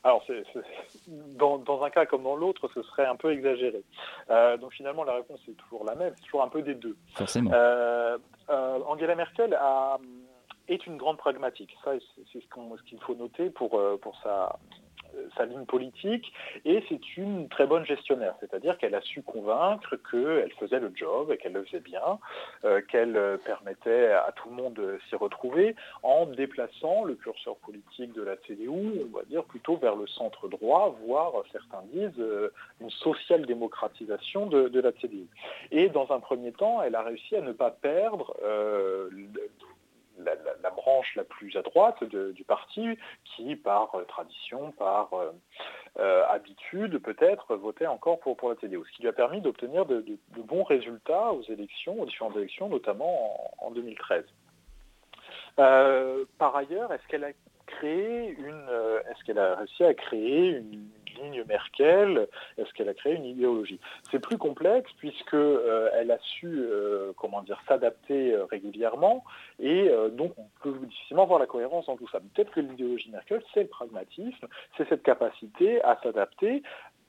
[0.06, 0.22] Alors,
[1.38, 3.82] dans, dans un cas comme dans l'autre, ce serait un peu exagéré.
[4.30, 6.94] Euh, donc finalement, la réponse est toujours la même, c'est toujours un peu des deux.
[7.14, 7.50] Forcément.
[7.54, 8.18] Euh,
[8.86, 9.98] Angela Merkel a-
[10.68, 11.74] est une grande pragmatique.
[11.84, 11.92] Ça,
[12.32, 14.58] c'est ce qu'il faut noter pour, euh, pour sa,
[15.36, 16.32] sa ligne politique.
[16.64, 18.34] Et c'est une très bonne gestionnaire.
[18.40, 22.18] C'est-à-dire qu'elle a su convaincre qu'elle faisait le job et qu'elle le faisait bien,
[22.64, 27.56] euh, qu'elle euh, permettait à tout le monde de s'y retrouver en déplaçant le curseur
[27.56, 32.22] politique de la CDU, on va dire, plutôt vers le centre droit, voire certains disent
[32.80, 35.26] une social-démocratisation de, de la CDU.
[35.70, 38.34] Et dans un premier temps, elle a réussi à ne pas perdre
[40.18, 45.32] la, branche la plus à droite du parti, qui par euh, tradition, par euh,
[45.98, 49.86] euh, habitude peut-être, votait encore pour, pour la CDU, ce qui lui a permis d'obtenir
[49.86, 50.04] de,
[50.36, 54.24] bons résultats aux élections, aux différentes élections, notamment en, en 2013.
[55.58, 57.32] Euh, par ailleurs, est-ce qu'elle a
[57.66, 58.68] créé une,
[59.10, 63.80] est-ce qu'elle a réussi à créer une ligne Merkel Est-ce qu'elle a créé une idéologie?
[64.10, 69.24] C'est plus complexe puisque euh, elle a su, euh, comment dire, s'adapter euh, régulièrement
[69.58, 72.18] et donc on peut difficilement voir la cohérence dans tout ça.
[72.34, 74.46] Peut-être que l'idéologie Merkel, c'est le pragmatisme,
[74.76, 76.62] c'est cette capacité à s'adapter.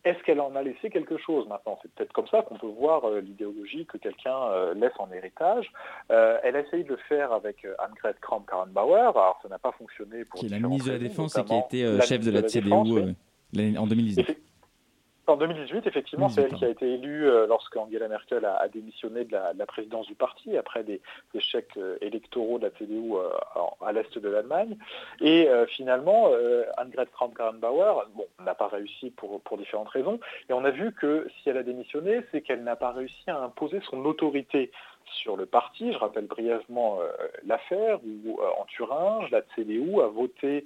[0.06, 1.80] Est-ce qu'elle en a laissé quelque chose maintenant?
[1.82, 5.72] C'est peut-être comme ça qu'on peut voir euh, l'idéologie que quelqu'un euh, laisse en héritage.
[6.12, 9.00] Euh, elle a essayé de le faire avec Annegret Kramp-Karrenbauer.
[9.00, 11.54] Alors ça n'a pas fonctionné pour Qui est la ministre de la Défense et qui
[11.54, 13.16] a été chef de la, CDU
[13.54, 14.36] En 2019.
[15.28, 18.68] En 2018, effectivement, c'est 2018, elle qui a été élue euh, lorsque Angela Merkel a,
[18.68, 21.02] démissionné de la, de la présidence du parti après des
[21.34, 23.30] échecs euh, électoraux de la CDU euh,
[23.84, 24.78] à l'est de l'Allemagne.
[25.22, 26.32] Et finalement,
[26.78, 30.20] Annegret Kramp-Karrenbauer bon, n'a pas réussi pour, différentes raisons.
[30.50, 33.38] Et on a vu que si elle a démissionné, c'est qu'elle n'a pas réussi à
[33.38, 34.72] imposer son autorité
[35.06, 35.94] sur le parti.
[35.94, 37.00] Je rappelle brièvement
[37.46, 40.66] l'affaire où en Thuringe, la CDU a voté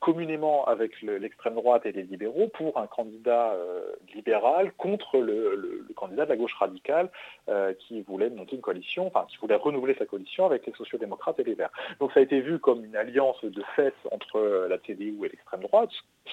[0.00, 3.80] communément avec le- l'extrême droite et les libéraux pour un candidat euh,
[4.14, 7.10] libéral contre le, candidat de la gauche radicale
[7.48, 11.38] euh, qui voulait monter une coalition, enfin qui voulait renouveler sa coalition avec les sociodémocrates
[11.40, 11.72] et les Verts.
[12.00, 15.60] Donc ça a été vu comme une alliance de fait entre la CDU et l'extrême
[15.60, 15.90] droite,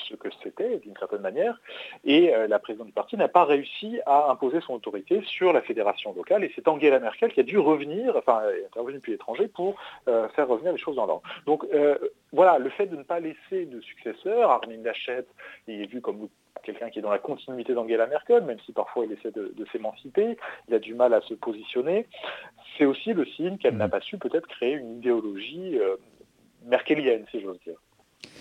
[0.09, 1.59] ce que c'était d'une certaine manière,
[2.03, 5.61] et euh, la présidente du parti n'a pas réussi à imposer son autorité sur la
[5.61, 9.47] fédération locale, et c'est Angela Merkel qui a dû revenir, enfin est intervenue depuis l'étranger
[9.47, 9.75] pour
[10.05, 11.23] faire revenir les choses dans l'ordre.
[11.45, 11.65] Donc
[12.31, 15.25] voilà, le fait de ne pas laisser de successeur, Armin Laschet
[15.67, 16.27] il est vu comme
[16.63, 19.65] quelqu'un qui est dans la continuité d'Angela Merkel, même si parfois il essaie de, de
[19.71, 20.37] s'émanciper,
[20.67, 22.07] il a du mal à se positionner,
[22.77, 25.95] c'est aussi le signe qu'elle n'a pas su peut-être créer une idéologie euh,
[26.63, 27.77] merkelienne, si j'ose dire.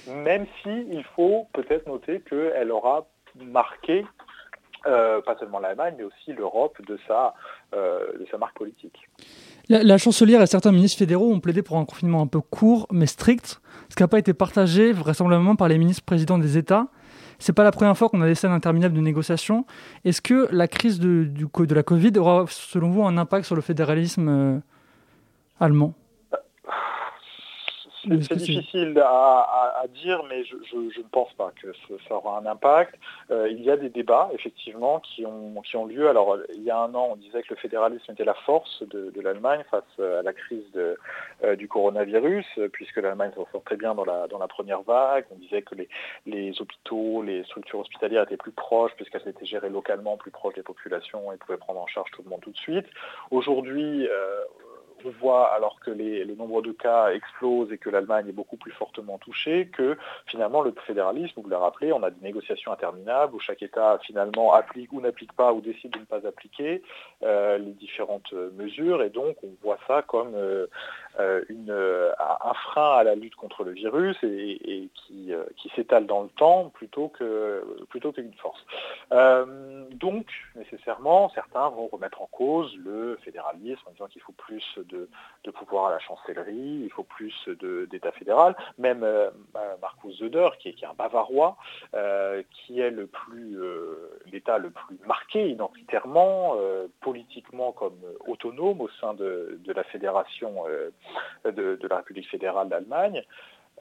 [0.09, 4.05] Même si il faut peut-être noter qu'elle aura marqué
[4.87, 7.35] euh, pas seulement l'Allemagne, mais aussi l'Europe de sa,
[7.75, 9.09] euh, de sa marque politique.
[9.69, 13.07] La, chancelière et certains ministres fédéraux ont plaidé pour un confinement un peu court mais
[13.07, 16.89] strict, ce qui n'a pas été partagé vraisemblablement par les ministres présidents des États.
[17.39, 19.65] C'est pas la première fois qu'on a des scènes interminables de négociations.
[20.05, 21.29] Est-ce que la crise de
[21.75, 24.59] la Covid aura, selon vous, un impact sur le fédéralisme euh,
[25.59, 25.95] allemand?
[28.23, 31.69] C'est difficile à, à- à dire, mais je, je- je ne pense pas que
[32.09, 32.95] ça aura un impact.
[33.31, 36.09] Euh, il y a des débats, effectivement, qui ont, qui ont lieu.
[36.09, 39.11] Alors, il y a un an, on disait que le fédéralisme était la force de,
[39.11, 40.97] de l'Allemagne face à la crise de-
[41.45, 44.83] euh, du coronavirus, euh, puisque l'Allemagne s'en sort très bien dans la, dans la première
[44.83, 45.25] vague.
[45.31, 45.89] On disait que les,
[46.27, 50.63] les hôpitaux, les structures hospitalières étaient plus proches, puisqu'elles étaient gérées localement, plus proches des
[50.63, 52.87] populations et pouvaient prendre en charge tout le monde tout de suite.
[53.31, 54.43] Aujourd'hui, euh,
[55.05, 58.57] on voit, alors que les, le nombre de cas explose et que l'Allemagne est beaucoup
[58.57, 63.35] plus fortement touchée, que finalement le fédéralisme, vous l'avez rappelé, on a des négociations interminables
[63.35, 66.83] où chaque État finalement applique ou n'applique pas ou décide de ne pas appliquer
[67.23, 69.03] euh, les différentes mesures.
[69.03, 70.67] Et donc on voit ça comme euh,
[71.49, 74.27] une, euh, un frein à la lutte contre le virus et,
[74.65, 78.65] et qui, euh, qui s'étale dans le temps plutôt que plutôt qu'une force.
[79.13, 84.65] Euh, donc nécessairement certains vont remettre en cause le fédéralisme en disant qu'il faut plus
[84.77, 85.09] de,
[85.45, 87.49] de pouvoir à la chancellerie, il faut plus
[87.91, 88.57] d'État fédéral.
[88.79, 89.31] Même euh,
[89.81, 91.57] Markus Söder, qui est, qui est un Bavarois,
[91.95, 98.17] euh, qui est le plus euh, l'État le plus marqué identitairement, euh, politiquement comme euh,
[98.27, 100.91] autonome au sein de, de la fédération euh,
[101.45, 103.23] de, de la République fédérale d'Allemagne.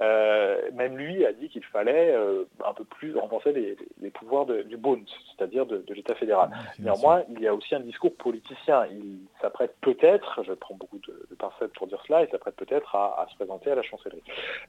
[0.02, 4.48] Euh, même lui a dit qu'il fallait euh, un peu plus renforcer les, les pouvoirs
[4.48, 5.08] de- du Bund,
[5.38, 6.50] c'est-à-dire de, de l'État fédéral.
[6.80, 8.88] Néanmoins, il y a aussi un discours politicien.
[8.88, 12.96] Il s'apprête peut-être, je prends beaucoup de, de pincettes pour dire cela, il s'apprête peut-être
[12.96, 14.24] à, à se présenter à la chancellerie.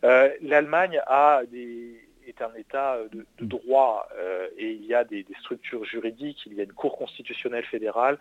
[0.05, 5.05] Euh, L'Allemagne a des est un État de, de droit euh, et il y a
[5.05, 8.19] des structures juridiques, il y a une Cour constitutionnelle fédérale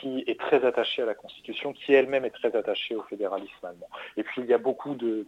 [0.00, 3.88] qui est très attachée à la Constitution, qui elle-même est très attachée au fédéralisme allemand.
[4.16, 5.26] Et puis il y a beaucoup de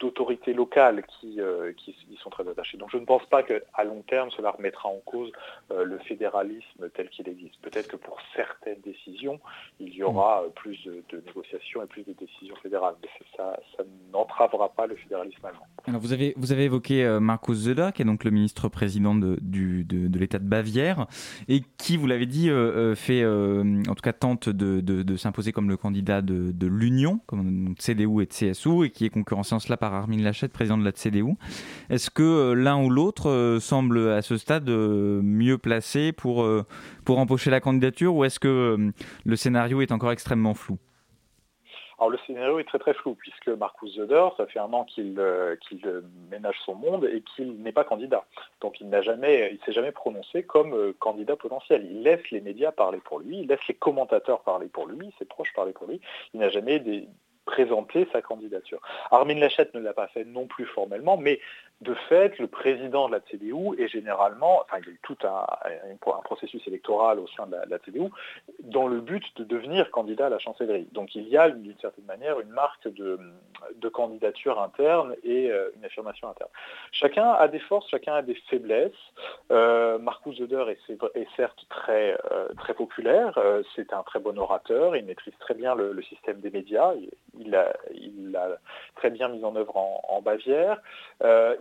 [0.00, 2.76] d'autorités locales qui, euh, qui y sont très attachées.
[2.78, 5.30] Donc je ne pense pas qu'à long terme, cela remettra en cause
[5.70, 7.54] euh, le fédéralisme tel qu'il existe.
[7.62, 9.40] Peut-être que pour certaines décisions,
[9.80, 12.94] il y aura euh, plus de, de négociations et plus de décisions fédérales.
[13.02, 15.66] Mais ça, ça n'entravera pas le fédéralisme allemand.
[15.86, 19.38] Alors vous avez, vous avez évoqué euh, Markus Söder, qui est donc le ministre-président de,
[19.40, 21.06] du- de, de l'État de Bavière,
[21.48, 22.54] et qui, vous l'avez dit, euh,
[22.92, 27.20] euh, fait, euh, en tout cas tente de, s'imposer comme le candidat de, de l'Union,
[27.26, 30.48] comme donc CDU et de CSU, et qui est concurrencé en cela par Armin Laschet,
[30.48, 31.34] président de la CDU.
[31.90, 36.46] Est-ce que euh, l'un ou l'autre euh, semble à ce stade euh, mieux placé pour,
[37.04, 38.90] pour empocher la candidature, ou est-ce que
[39.24, 40.78] le scénario est encore extrêmement flou?
[41.98, 45.14] Alors le scénario est très très flou puisque Markus Söder, ça fait un an qu'il
[45.18, 45.56] euh,
[46.30, 48.24] ménage son monde et qu'il n'est pas candidat.
[48.60, 51.86] Donc il n'a jamais, il s'est jamais prononcé comme candidat potentiel.
[51.90, 55.24] Il laisse les médias parler pour lui, il laisse les commentateurs parler pour lui, ses
[55.24, 55.98] proches parler pour lui.
[56.34, 57.08] Il n'a jamais des-
[57.46, 58.80] présenté sa candidature.
[59.10, 61.40] Armin Laschet ne l'a pas fait non plus formellement, mais
[61.82, 65.16] de fait, le président de la CDU est généralement, enfin il y a eu tout
[65.24, 65.46] un,
[66.24, 68.10] processus électoral au sein de la, de CDU,
[68.60, 70.88] dans le but de devenir candidat à la chancellerie.
[70.92, 73.18] Donc il y a d'une certaine manière une marque de,
[73.76, 76.50] de candidature interne et euh, une affirmation interne.
[76.92, 78.92] Chacun a des forces, chacun a des faiblesses.
[79.50, 80.64] Euh, Markus Söder
[81.14, 85.54] est, certes très, euh, très populaire, euh, c'est un très bon orateur, il maîtrise très
[85.54, 86.94] bien le, système des médias,
[87.38, 88.48] il, l'a
[88.94, 90.80] très bien mis en œuvre en Bavière.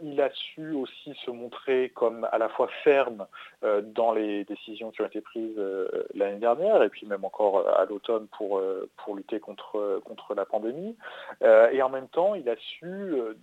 [0.06, 3.28] Euh, il a su aussi se montrer comme à la fois ferme
[3.64, 7.68] euh, dans les décisions qui ont été prises euh, l'année dernière et puis même encore
[7.68, 10.96] à l'automne pour, euh, pour lutter contre, contre la pandémie.
[11.44, 13.34] Euh, et en même temps, il a su euh,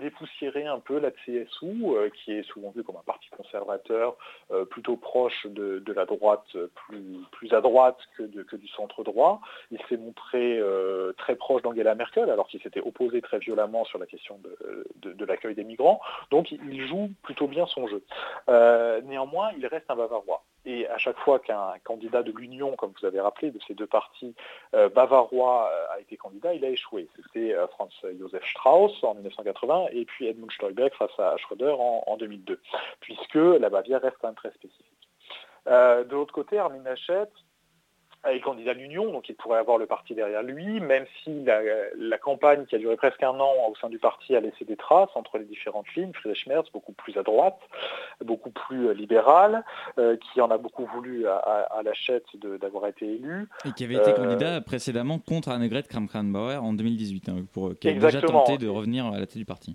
[0.00, 4.16] dépoussiérer un peu la CSU, euh, qui est souvent vue comme un parti conservateur,
[4.50, 6.46] euh, plutôt proche de, la droite,
[7.30, 9.40] plus, à droite que, du centre droit.
[9.70, 13.98] Il s'est montré euh, très proche d'Angela Merkel, alors qu'il s'était opposé très violemment sur
[13.98, 16.00] la question de, l'accueil des migrants.
[16.30, 18.02] Donc il joue plutôt bien son jeu.
[19.04, 20.42] Néanmoins, il reste un Bavarois.
[20.66, 23.86] Et à chaque fois qu'un candidat de l'Union, comme vous avez rappelé, de ces deux
[23.86, 24.34] partis
[24.74, 27.08] euh, bavarois euh, a été candidat, il a échoué.
[27.16, 32.04] C'était euh, Franz Josef Strauss en 1980 et puis Edmund Stoiber face à Schröder en,
[32.06, 32.60] en 2002,
[33.00, 34.86] puisque la Bavière reste quand même très spécifique.
[35.66, 37.28] De l'autre côté, Armin Laschet
[38.28, 41.60] est candidat de l'Union, donc il pourrait avoir le parti derrière lui, même si la,
[41.96, 44.76] la campagne qui a duré presque un an au sein du parti a laissé des
[44.76, 46.12] traces entre les différentes lignes.
[46.12, 47.58] Friedrich Merz, beaucoup plus à droite,
[48.22, 49.64] beaucoup plus euh, libéral,
[49.98, 53.48] euh, qui en a beaucoup voulu à, à, à Laschet de- d'avoir été élu.
[53.64, 57.88] Et qui avait été Euh, candidat précédemment contre Annegret Kramp-Karrenbauer en 2018, hein, pour, qui
[57.88, 59.74] a déjà tenté de revenir à la tête du parti.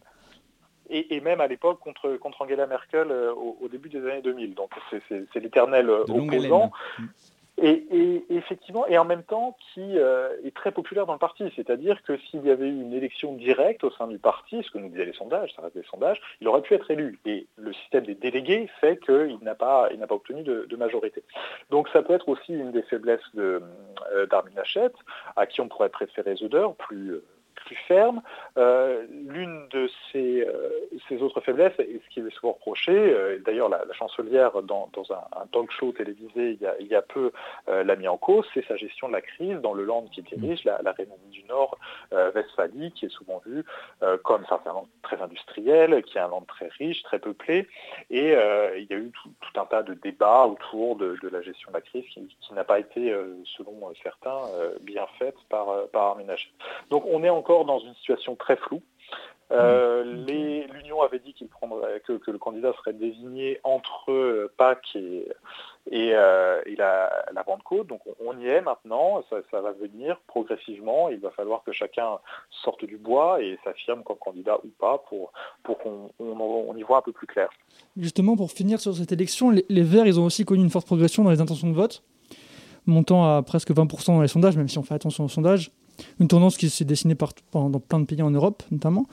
[0.91, 4.21] et, et même à l'époque contre, contre Angela Merkel euh, au, au début des années
[4.21, 4.53] 2000.
[4.53, 4.69] Donc
[5.09, 6.03] c'est- l'éternel euh,
[6.37, 6.71] opposant.
[7.57, 11.45] Et, effectivement, et en même temps, qui euh, est très populaire dans le parti.
[11.55, 14.77] C'est-à-dire que s'il y avait eu une élection directe au sein du parti, ce que
[14.77, 17.17] nous disaient les sondages, ça reste des sondages, il aurait pu être élu.
[17.25, 21.23] Et le système des délégués fait qu'il n'a pas, pas obtenu de, majorité.
[21.69, 23.61] Donc ça peut être aussi une des faiblesses euh,
[24.29, 24.91] d'Armin Laschet,
[25.37, 27.23] à qui on pourrait préférer Zöder, plus, euh,
[27.65, 28.21] plus ferme.
[28.57, 30.69] Euh, l'une de ses, euh,
[31.09, 34.89] ses autres faiblesses, et ce qui lui est souvent reproché, euh, d'ailleurs la, chancelière dans,
[35.09, 37.31] un, talk show télévisé il y a, peu
[37.69, 40.21] euh, l'a mis en cause, c'est sa gestion de la crise dans le land qui
[40.21, 41.77] dirige, la, la Rhénanie du Nord,
[42.13, 43.63] euh, Westphalie, qui est souvent vue
[44.03, 47.67] euh, comme un land très industriel, qui est un land très riche, très peuplé,
[48.09, 51.69] et euh, il y a eu tout, un tas de débats autour de, la gestion
[51.71, 55.69] de la crise qui, n'a pas été, euh, selon euh, certains, euh, bien faite par,
[55.69, 56.25] euh, par Armin.
[56.89, 58.81] Donc on est encore dans une situation très floue.
[59.51, 64.51] Euh, les- L'Union avait dit qu'il prendrait, que, que le candidat serait désigné entre euh,
[64.57, 65.27] Pâques et,
[65.91, 67.85] et, euh, et la, la Pentecôte.
[67.85, 71.09] Donc on, on y est maintenant, ça, ça va venir progressivement.
[71.09, 72.17] Il va falloir que chacun
[72.49, 75.31] sorte du bois et s'affirme comme candidat ou pas pour,
[75.61, 77.49] pour qu'on on- on y voit un peu plus clair.
[77.97, 80.87] Justement, pour finir sur cette élection, les, les Verts, ils ont aussi connu une forte
[80.87, 82.01] progression dans les intentions de vote,
[82.87, 85.69] montant à presque 20% dans les sondages, même si on fait attention aux sondages.
[86.19, 89.05] Une tendance qui s'est dessinée partout, dans plein de pays en Europe, notamment.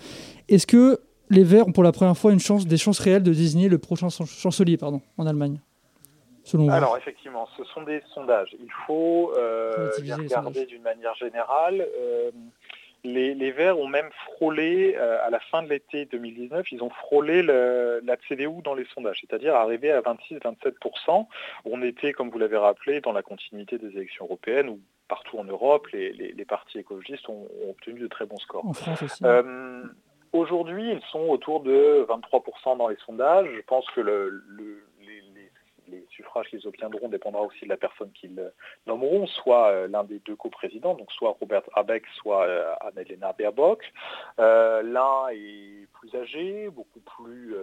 [0.48, 3.32] Est-ce que les Verts ont pour la première fois une chance, des chances réelles de
[3.32, 5.60] désigner le prochain chan- chancelier pardon, en Allemagne
[6.44, 6.70] Selon vous?
[6.72, 8.54] Alors effectivement, ce sont des sondages.
[8.60, 11.86] Il faut euh, les regarder d'une manière générale.
[12.00, 12.30] Euh,
[13.04, 16.90] les, les Verts ont même frôlé, euh, à la fin de l'été 2019, ils ont
[16.90, 21.26] frôlé le- la CDU dans les sondages, c'est-à-dire arrivé à 26-27%.
[21.64, 24.78] On était, comme vous l'avez rappelé, dans la continuité des élections européennes où
[25.14, 28.64] partout en Europe, les, les- les partis écologistes ont, ont obtenu de très bons scores.
[28.64, 29.22] En France aussi.
[29.24, 29.84] Euh,
[30.32, 33.46] Aujourd'hui, ils sont autour de 23% dans les sondages.
[33.54, 38.38] Je pense que le- le- les, suffrages qu'ils obtiendront dépendra aussi de la personne qu'ils
[38.86, 43.82] nommeront, soit euh, l'un des deux coprésidents, donc soit Robert Habeck, soit euh, Annalena Baerbock.
[44.38, 47.54] Euh, l'un est plus âgé, beaucoup plus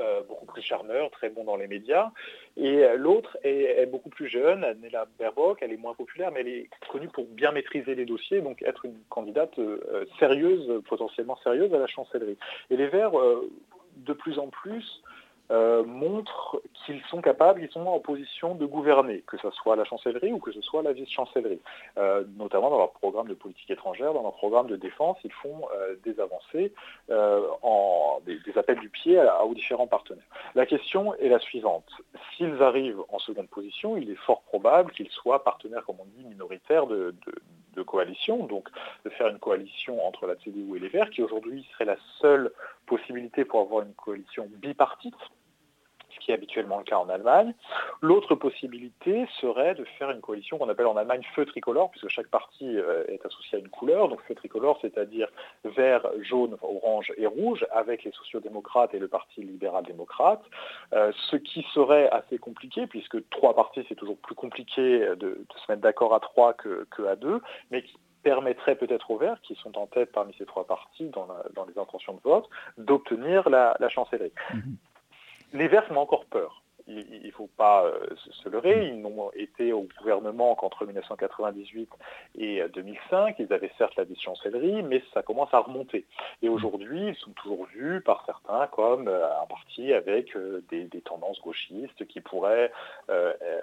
[0.00, 2.10] euh, beaucoup plus charmeur, très bon dans les médias.
[2.56, 6.48] Et euh, l'autre est, beaucoup plus jeune, Nella Baerbock, elle est moins populaire, mais elle
[6.48, 11.72] est connue pour bien maîtriser les dossiers, donc être une candidate euh, sérieuse, potentiellement sérieuse
[11.74, 12.36] à la chancellerie.
[12.70, 15.02] Et les Verts, de plus en plus,
[15.50, 19.84] euh, montrent qu'ils sont capables, ils sont en position de gouverner, que ce soit la
[19.84, 21.60] chancellerie ou que ce soit la vice-chancellerie.
[21.96, 25.62] Euh, notamment dans leur programme de politique étrangère, dans leur programme de défense, ils font
[25.74, 26.72] euh, des avancées,
[27.10, 30.24] euh, en, des, des appels du pied à- aux différents partenaires.
[30.54, 31.88] La question est la suivante.
[32.36, 36.24] S'ils arrivent en seconde position, il est fort probable qu'ils soient partenaires, comme on dit,
[36.26, 37.34] minoritaires de, de,
[37.74, 38.68] de coalition, donc
[39.04, 42.52] de faire une coalition entre la CDU et les Verts, qui aujourd'hui serait la seule
[42.86, 45.14] possibilité pour avoir une coalition bipartite,
[46.18, 47.54] qui est habituellement le cas en Allemagne.
[48.00, 52.28] L'autre possibilité serait de faire une coalition qu'on appelle en Allemagne feu tricolore, puisque chaque
[52.28, 54.08] parti euh, est associé à une couleur.
[54.08, 55.28] Donc feu tricolore, c'est-à-dire
[55.64, 60.42] vert, jaune, orange et rouge, avec les sociodémocrates et le parti libéral-démocrate.
[60.92, 65.72] Euh, ce qui serait assez compliqué, puisque trois partis, c'est toujours plus compliqué de, se
[65.72, 67.40] mettre d'accord à trois que, à deux,
[67.70, 71.28] mais qui permettrait peut-être aux Verts, qui sont en tête parmi ces trois partis dans,
[71.66, 74.32] les intentions de vote, d'obtenir la, la chancellerie.
[75.52, 76.62] Les Verts ont encore peur.
[76.90, 78.88] Il ne faut pas euh, se, leurrer.
[78.88, 81.90] Ils n'ont été au gouvernement qu'entre 1998
[82.36, 83.36] et euh, 2005.
[83.38, 86.06] Ils avaient certes la vice-chancellerie, mais ça commence à remonter.
[86.40, 90.84] Et aujourd'hui, ils sont toujours vus par certains comme euh, un parti avec euh, des,
[90.84, 92.72] des tendances gauchistes qui pourraient
[93.10, 93.60] euh, euh,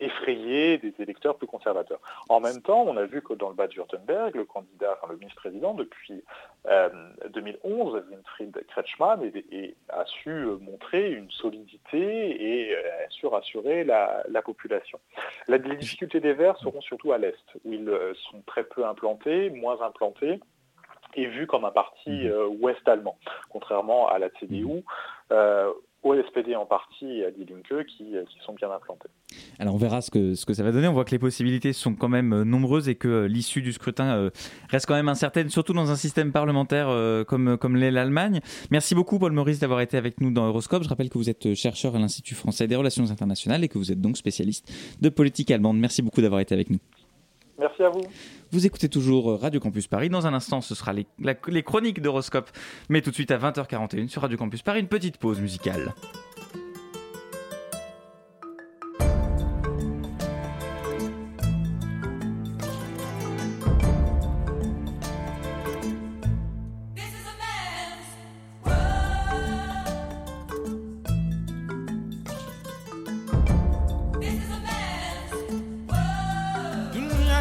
[0.00, 2.00] effrayer des électeurs plus conservateurs.
[2.28, 5.74] En même temps, on a vu que dans le Bad-Württemberg, le candidat, enfin, le vice-président
[5.74, 6.22] depuis
[6.68, 6.88] euh,
[7.30, 11.98] 2011, Winfried Kretschmann, et, et a su euh, montrer une solidité
[12.68, 15.00] et euh, a su rassurer la, la population.
[15.48, 18.86] La- les difficultés des Verts seront surtout à l'Est, où ils euh, sont très peu
[18.86, 20.40] implantés, moins implantés
[21.14, 23.18] et vus comme un parti euh, ouest-allemand,
[23.48, 24.84] contrairement à la CDU,
[25.32, 25.72] euh,
[26.02, 29.08] au SPD en partie et à Die Linke qui, euh, qui sont bien implantés.
[29.58, 30.86] Alors on verra ce que, ce que ça va donner.
[30.86, 33.72] On voit que les possibilités sont quand même euh, nombreuses et que euh, l'issue du
[33.72, 34.30] scrutin
[34.68, 36.88] reste quand même incertaine, surtout dans un système parlementaire
[37.26, 38.40] comme, comme l'est l'Allemagne.
[38.70, 40.82] Merci beaucoup Paul Maurice d'avoir été avec nous dans Euroscope.
[40.82, 43.92] Je rappelle que vous êtes chercheur à l'Institut français des relations internationales et que vous
[43.92, 44.70] êtes donc spécialiste
[45.00, 45.78] de politique allemande.
[45.78, 46.78] Merci beaucoup d'avoir été avec nous.
[47.58, 48.02] Merci à vous.
[48.52, 50.08] Vous écoutez toujours euh, Radio Campus Paris.
[50.08, 52.50] Dans un instant, ce sera les, chroniques d'Horoscope.
[52.88, 55.92] Mais tout de suite à 20h41 sur Radio Campus Paris, une petite pause musicale.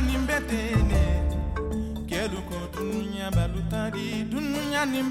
[0.02, 1.04] ni mbetene
[2.10, 5.02] keluko dunuya balutari dunuya ni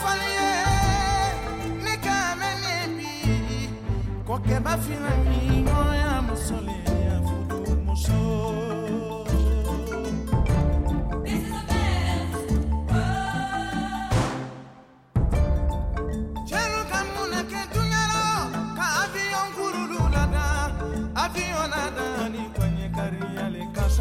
[0.00, 0.50] faluye
[1.84, 3.10] ne kame ne bi
[4.26, 4.34] ko
[4.82, 5.10] fina
[6.28, 6.76] musole
[7.06, 8.77] ya fudu musole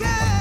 [0.00, 0.39] Yeah.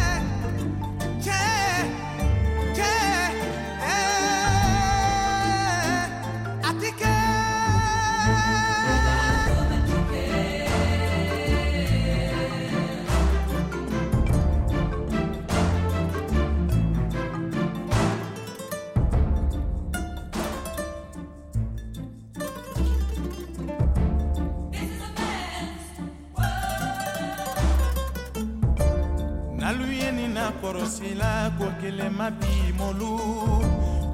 [30.61, 33.11] korosila kokele mabimolu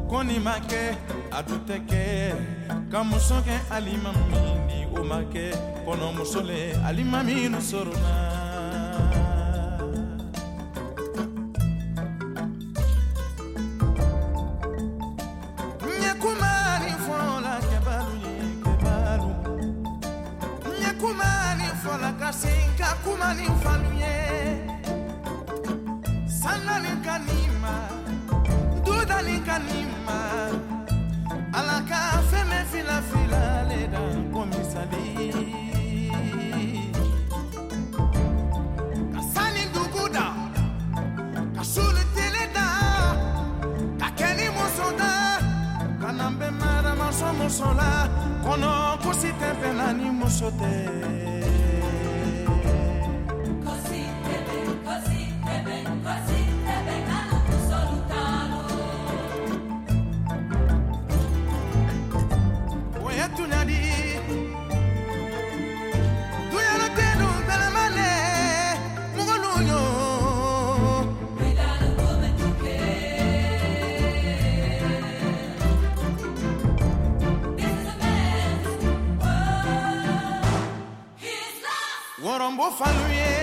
[0.09, 0.83] koni ma kɛ
[1.31, 2.01] a dun tɛ kɛ
[2.91, 5.45] ka muso kɛ alima min ni o ma kɛ
[5.85, 8.13] kɔnɔmuso le alima minu sorona
[21.01, 24.24] kumani fɔla ka sen ka kumani falu ye.
[26.75, 27.89] Sanani kanima
[28.85, 30.17] dudani kanima
[31.57, 31.99] ala ka
[32.29, 34.01] fɛnmɛ filafila le da
[34.33, 35.07] komisali
[39.13, 40.27] ka sani dugu da
[41.55, 42.67] ka sulu tele da
[43.99, 45.11] ka kɛni muso da
[46.01, 47.91] ka na bɛ maramaso muso la
[48.43, 48.71] kɔnɔ
[49.03, 51.54] kosi tɛ bɛnna ni muso tɛ
[82.45, 83.33] from Bofaluye.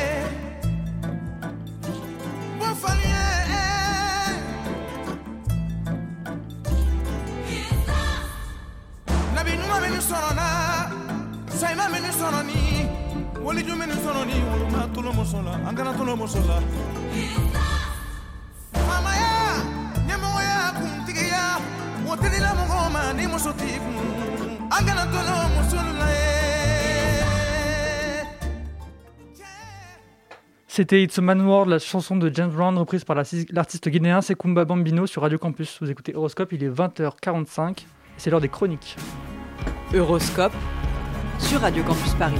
[2.58, 3.22] Bofaluye.
[9.34, 10.46] Nabi Numa Minisorona,
[11.58, 12.60] Saima Minisoroni,
[13.44, 16.56] Woliju Minisoroni, Woluma Tulumosola, Angana Tulumosola.
[18.88, 19.34] Mamaya,
[20.06, 21.44] Nemoya Kuntigia,
[22.06, 23.72] Wotelila Mogoma, Nimosoti,
[24.70, 26.01] Angana tulomosola.
[30.74, 34.64] C'était It's a Man World, la chanson de James Brown reprise par l'artiste guinéen Sekumba
[34.64, 35.76] Bambino sur Radio Campus.
[35.82, 37.84] Vous écoutez Horoscope, il est 20h45 et
[38.16, 38.96] c'est l'heure des chroniques.
[39.92, 40.54] Euroscope
[41.38, 42.38] sur Radio Campus Paris.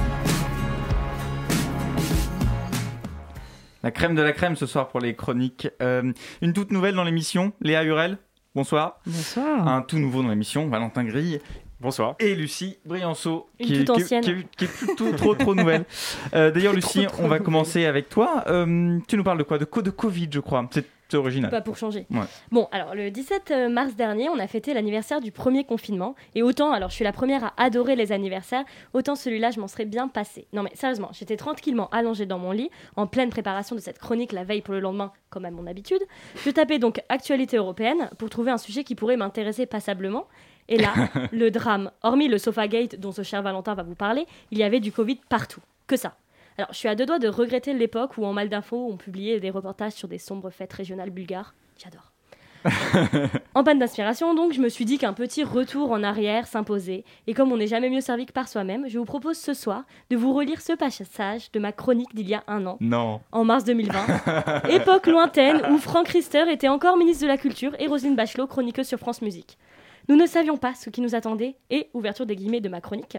[3.83, 5.67] La crème de la crème ce soir pour les chroniques.
[5.83, 6.11] Euh,
[6.41, 8.17] une toute nouvelle dans l'émission, Léa Hurel.
[8.55, 8.99] Bonsoir.
[9.05, 9.67] Bonsoir.
[9.67, 11.39] Un tout nouveau dans l'émission, Valentin Grille.
[11.83, 12.15] Bonsoir.
[12.19, 15.83] Et Lucie Brianceau, qui, est- toute qui qui est- qui est plutôt trop trop nouvelle.
[16.33, 17.43] Euh, D'ailleurs, Lucie, trop on va nouvelle.
[17.43, 18.43] commencer avec toi.
[18.47, 19.57] Euh, tu nous parles de quoi?
[19.57, 20.65] De, co- de Covid, je crois.
[20.71, 21.51] C'est c'est original.
[21.51, 22.07] Pas pour changer.
[22.09, 22.21] Ouais.
[22.51, 26.15] Bon, alors le 17 mars dernier, on a fêté l'anniversaire du premier confinement.
[26.33, 28.63] Et autant, alors je suis la première à adorer les anniversaires,
[28.93, 30.47] autant celui-là, je m'en serais bien passé.
[30.53, 34.31] Non mais sérieusement, j'étais tranquillement allongée dans mon lit, en pleine préparation de cette chronique
[34.31, 36.01] la veille pour le lendemain, comme à mon habitude.
[36.43, 40.25] Je tapais donc actualité européenne pour trouver un sujet qui pourrait m'intéresser passablement.
[40.69, 40.93] Et là,
[41.31, 41.91] le drame.
[42.01, 45.19] Hormis le Sofagate dont ce cher Valentin va vous parler, il y avait du Covid
[45.29, 45.61] partout.
[45.87, 46.15] Que ça.
[46.57, 49.39] Alors, je suis à deux doigts de regretter l'époque où, en mal d'infos, on publiait
[49.39, 51.53] des reportages sur des sombres fêtes régionales bulgares.
[51.83, 52.11] J'adore.
[53.55, 57.03] En panne d'inspiration, donc, je me suis dit qu'un petit retour en arrière s'imposait.
[57.27, 59.83] Et comme on n'est jamais mieux servi que par soi-même, je vous propose ce soir
[60.09, 63.19] de vous relire ce passage de ma chronique d'il y a un an, Non.
[63.31, 64.69] en mars 2020.
[64.69, 68.87] Époque lointaine où Franck Rister était encore ministre de la Culture et Roselyne Bachelot chroniqueuse
[68.87, 69.57] sur France Musique.
[70.09, 73.17] Nous ne savions pas ce qui nous attendait et, ouverture des guillemets de ma chronique,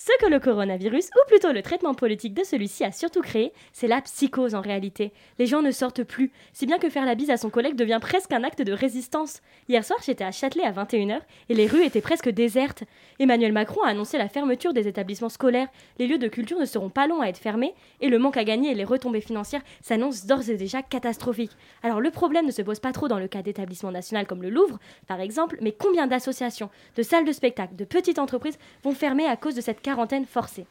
[0.00, 3.88] ce que le coronavirus, ou plutôt le traitement politique de celui-ci, a surtout créé, c'est
[3.88, 5.12] la psychose en réalité.
[5.40, 7.98] Les gens ne sortent plus, si bien que faire la bise à son collègue devient
[8.00, 9.40] presque un acte de résistance.
[9.68, 11.18] Hier soir, j'étais à Châtelet à 21h
[11.48, 12.84] et les rues étaient presque désertes.
[13.18, 15.66] Emmanuel Macron a annoncé la fermeture des établissements scolaires.
[15.98, 18.44] Les lieux de culture ne seront pas longs à être fermés et le manque à
[18.44, 21.56] gagner et les retombées financières s'annoncent d'ores et déjà catastrophiques.
[21.82, 24.50] Alors le problème ne se pose pas trop dans le cas d'établissements nationaux comme le
[24.50, 24.78] Louvre,
[25.08, 29.36] par exemple, mais combien d'associations, de salles de spectacle, de petites entreprises vont fermer à
[29.36, 30.66] cause de cette quarantaine forcée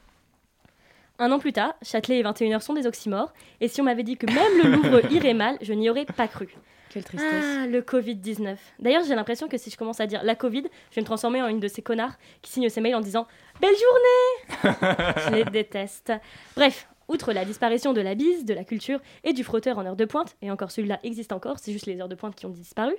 [1.20, 4.18] un an plus tard, Châtelet et 21h sont des oxymores, et si on m'avait dit
[4.18, 6.48] que même le Louvre irait mal, je n'y aurais pas cru.
[6.92, 7.58] Quelle tristesse.
[7.58, 8.56] Ah, le Covid-19.
[8.78, 11.42] D'ailleurs, j'ai l'impression que si je commence à dire la Covid, je vais me transformer
[11.42, 13.26] en une de ces connards qui signent ses mails en disant
[13.60, 14.76] Belle journée
[15.26, 16.14] Je les déteste.
[16.56, 19.96] Bref, outre la disparition de la bise, de la culture et du frotteur en heure
[19.96, 22.52] de pointe, et encore celui-là existe encore, c'est juste les heures de pointe qui ont
[22.52, 22.94] disparu,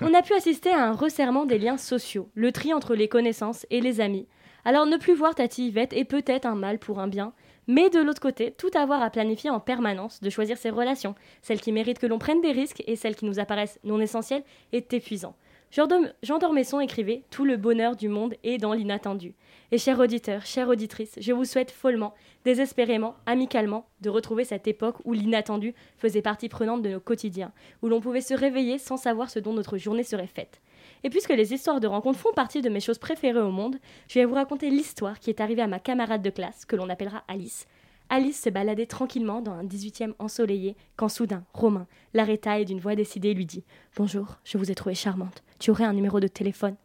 [0.00, 3.66] on a pu assister à un resserrement des liens sociaux, le tri entre les connaissances
[3.68, 4.26] et les amis.
[4.66, 7.34] Alors ne plus voir Tati Yvette est peut-être un mal pour un bien,
[7.66, 11.60] mais de l'autre côté, tout avoir à planifier en permanence, de choisir ses relations, celles
[11.60, 14.92] qui méritent que l'on prenne des risques et celles qui nous apparaissent non essentielles, est
[14.92, 15.34] épuisant.
[15.70, 19.34] Jean Dormesson écrivait Tout le bonheur du monde est dans l'inattendu.
[19.72, 24.96] Et chers auditeurs, chères auditrices, je vous souhaite follement, désespérément, amicalement, de retrouver cette époque
[25.04, 27.52] où l'inattendu faisait partie prenante de nos quotidiens,
[27.82, 30.60] où l'on pouvait se réveiller sans savoir ce dont notre journée serait faite.
[31.04, 33.76] Et puisque les histoires de rencontres font partie de mes choses préférées au monde,
[34.08, 36.88] je vais vous raconter l'histoire qui est arrivée à ma camarade de classe, que l'on
[36.88, 37.66] appellera Alice.
[38.08, 42.94] Alice se baladait tranquillement dans un 18e ensoleillé quand soudain, Romain l'arrêta et d'une voix
[42.94, 43.64] décidée lui dit
[43.96, 45.42] Bonjour, je vous ai trouvée charmante.
[45.58, 46.76] Tu aurais un numéro de téléphone?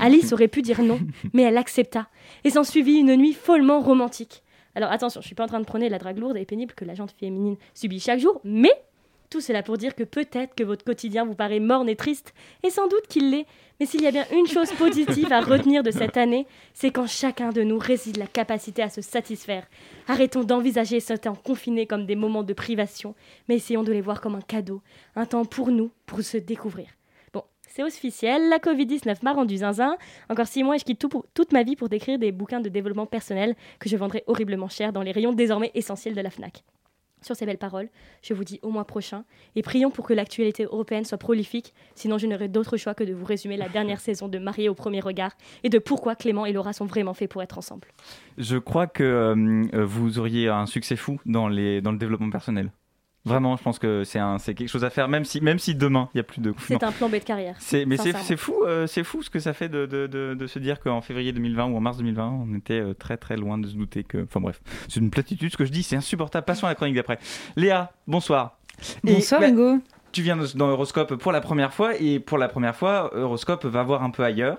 [0.00, 1.00] Alice aurait pu dire non,
[1.34, 2.08] mais elle accepta.
[2.44, 4.42] Et s'en suivit une nuit follement romantique.
[4.74, 6.84] Alors attention, je suis pas en train de prôner la drague lourde et pénible que
[6.84, 8.72] la gente féminine subit chaque jour, mais
[9.30, 12.70] tout cela pour dire que peut-être que votre quotidien vous paraît morne et triste, et
[12.70, 13.46] sans doute qu'il l'est,
[13.80, 17.06] mais s'il y a bien une chose positive à retenir de cette année, c'est qu'en
[17.06, 19.68] chacun de nous réside la capacité à se satisfaire.
[20.08, 23.14] Arrêtons d'envisager ce temps confiné comme des moments de privation,
[23.48, 24.82] mais essayons de les voir comme un cadeau,
[25.14, 26.88] un temps pour nous, pour se découvrir.
[27.32, 29.96] Bon, c'est officiel, la Covid-19 m'a rendu zinzin.
[30.28, 33.06] Encore six mois et je quitte toute ma vie pour décrire des bouquins de développement
[33.06, 36.64] personnel que je vendrai horriblement cher dans les rayons désormais essentiels de la FNAC.
[37.22, 37.88] Sur ces belles paroles,
[38.22, 39.24] je vous dis au mois prochain
[39.56, 43.12] et prions pour que l'actualité européenne soit prolifique, sinon je n'aurai d'autre choix que de
[43.12, 45.32] vous résumer la dernière saison de Mariés au premier regard
[45.64, 47.88] et de pourquoi Clément et Laura sont vraiment faits pour être ensemble.
[48.36, 52.70] Je crois que euh, vous auriez un succès fou dans, les, dans le développement personnel.
[53.24, 55.74] Vraiment, je pense que c'est un- c'est quelque chose à faire, même si, même si
[55.74, 56.78] demain il n'y a plus de confinement.
[56.80, 57.56] C'est un plan B de carrière.
[57.58, 60.46] C'est- mais c'est fou, euh, c'est fou ce que ça fait de, de, de, de
[60.46, 63.58] se dire qu'en février 2020 ou en mars 2020, on était euh, très très loin
[63.58, 64.22] de se douter que.
[64.24, 66.44] Enfin bref, c'est une platitude ce que je dis, c'est insupportable.
[66.46, 67.18] Passons à la chronique d'après.
[67.56, 68.58] Léa, bonsoir.
[69.06, 69.78] Et, Bonsoir bah, Hugo.
[70.10, 73.82] Tu viens dans Euroscope pour la première fois et pour la première fois, Euroscope va
[73.82, 74.56] voir un peu ailleurs,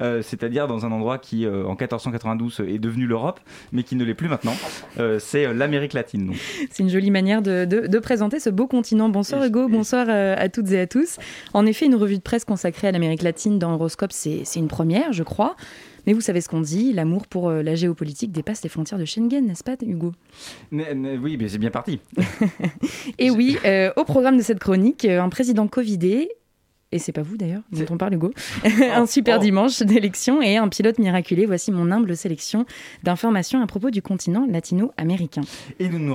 [0.00, 3.40] euh, c'est-à-dire dans un endroit qui euh, en 1492 est devenu l'Europe,
[3.72, 4.52] mais qui ne l'est plus maintenant.
[4.98, 6.34] Euh, c'est l'Amérique latine.
[6.70, 9.08] C'est une jolie manière de, de- de présenter ce beau continent.
[9.08, 11.18] Bonsoir Hugo, bonsoir à toutes et à tous.
[11.54, 14.68] En effet, une revue de presse consacrée à l'Amérique latine dans Horoscope, c'est c'est une
[14.68, 15.56] première, je crois.
[16.06, 19.04] Mais vous savez ce qu'on dit, l'amour pour euh, la géopolitique dépasse les frontières de
[19.04, 20.12] Schengen, n'est-ce pas Hugo?
[20.72, 22.00] Oui, mais c'est bien parti.
[23.18, 26.30] Et oui, euh, au programme de cette chronique, euh, un président covidé
[26.92, 28.32] et c'est pas vous d'ailleurs, dont on parle Hugo,
[28.92, 29.42] un super oh.
[29.42, 31.46] dimanche d'élection et un pilote miraculé.
[31.46, 32.66] Voici mon humble sélection
[33.04, 35.42] d'informations à propos du continent latino-américain.
[35.78, 36.14] Et nous nous,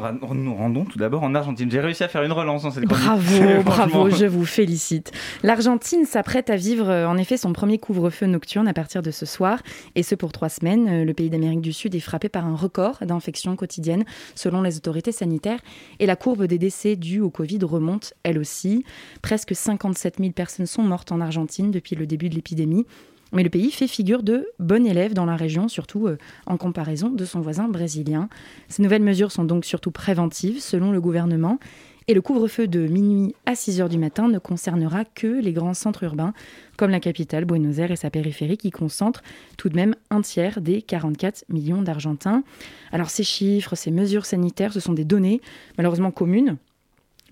[0.55, 1.71] rendons tout d'abord en Argentine.
[1.71, 2.83] J'ai réussi à faire une relance dans cette.
[2.83, 5.13] Bravo, bravo, je vous félicite.
[5.43, 9.25] L'Argentine s'apprête à vivre euh, en effet son premier couvre-feu nocturne à partir de ce
[9.25, 9.61] soir,
[9.95, 10.89] et ce pour trois semaines.
[10.89, 14.03] Euh, Le pays d'Amérique du Sud est frappé par un record d'infections quotidiennes
[14.35, 15.59] selon les autorités sanitaires,
[15.99, 18.83] et la courbe des décès dus au Covid remonte elle aussi.
[19.21, 22.85] Presque 57 000 personnes sont mortes en Argentine depuis le début de l'épidémie.
[23.33, 27.09] Mais le pays fait figure de bon élève dans la région, surtout euh, en comparaison
[27.09, 28.29] de son voisin brésilien.
[28.69, 31.59] Ces nouvelles mesures sont donc surtout préventives, selon le gouvernement.
[32.07, 35.73] Et le couvre-feu de minuit à 6 heures du matin ne concernera que les grands
[35.73, 36.33] centres urbains,
[36.77, 39.23] comme la capitale, Buenos Aires et sa périphérie, qui concentrent
[39.57, 42.43] tout de même un tiers des 44 millions d'Argentins.
[42.91, 45.41] Alors ces chiffres, ces mesures sanitaires, ce sont des données
[45.77, 46.57] malheureusement communes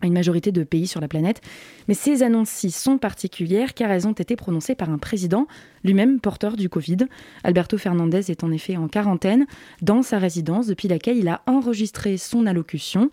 [0.04, 1.42] à une majorité de pays sur la planète.
[1.88, 5.48] Mais ces annonces-ci sont particulières car elles ont été prononcées par un président,
[5.84, 6.98] lui-même porteur du Covid.
[7.44, 9.46] Alberto Fernandez est en effet en quarantaine
[9.82, 13.10] dans sa résidence depuis laquelle il a enregistré son allocution.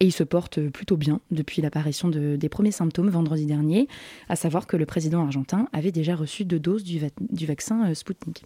[0.00, 3.86] Et il se porte plutôt bien depuis l'apparition de- des premiers symptômes vendredi dernier,
[4.28, 7.94] à savoir que le président argentin avait déjà reçu deux doses du, du vaccin euh,
[7.94, 8.44] Sputnik.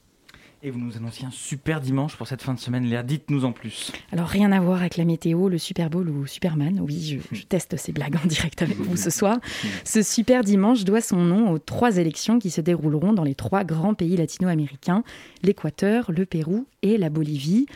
[0.61, 3.05] Et vous nous annonciez un super dimanche pour cette fin de semaine, Léa.
[3.05, 3.93] Dites-nous en plus.
[4.11, 6.81] Alors rien à voir avec la météo, le Super Bowl ou Superman.
[6.81, 9.39] Oui, je, je teste ces blagues en direct avec vous ce soir.
[9.85, 13.63] Ce super dimanche doit son nom aux trois élections qui se dérouleront dans les trois
[13.63, 15.05] grands pays latino-américains,
[15.45, 17.67] l'Équateur, le Pérou et la Bolivie.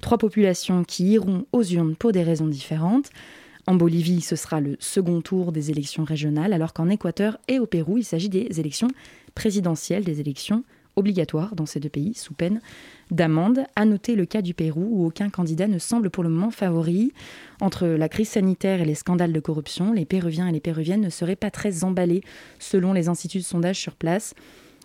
[0.00, 3.10] Trois populations qui iront aux urnes pour des raisons différentes.
[3.68, 7.66] En Bolivie, ce sera le second tour des élections régionales, alors qu'en Équateur et au
[7.66, 8.88] Pérou, il s'agit des élections
[9.36, 10.64] présidentielles, des élections
[10.96, 12.60] obligatoires dans ces deux pays, sous peine
[13.10, 13.64] d'amende.
[13.76, 17.12] À noter le cas du Pérou, où aucun candidat ne semble pour le moment favori.
[17.60, 21.10] Entre la crise sanitaire et les scandales de corruption, les Péruviens et les Péruviennes ne
[21.10, 22.22] seraient pas très emballés,
[22.58, 24.34] selon les instituts de sondage sur place.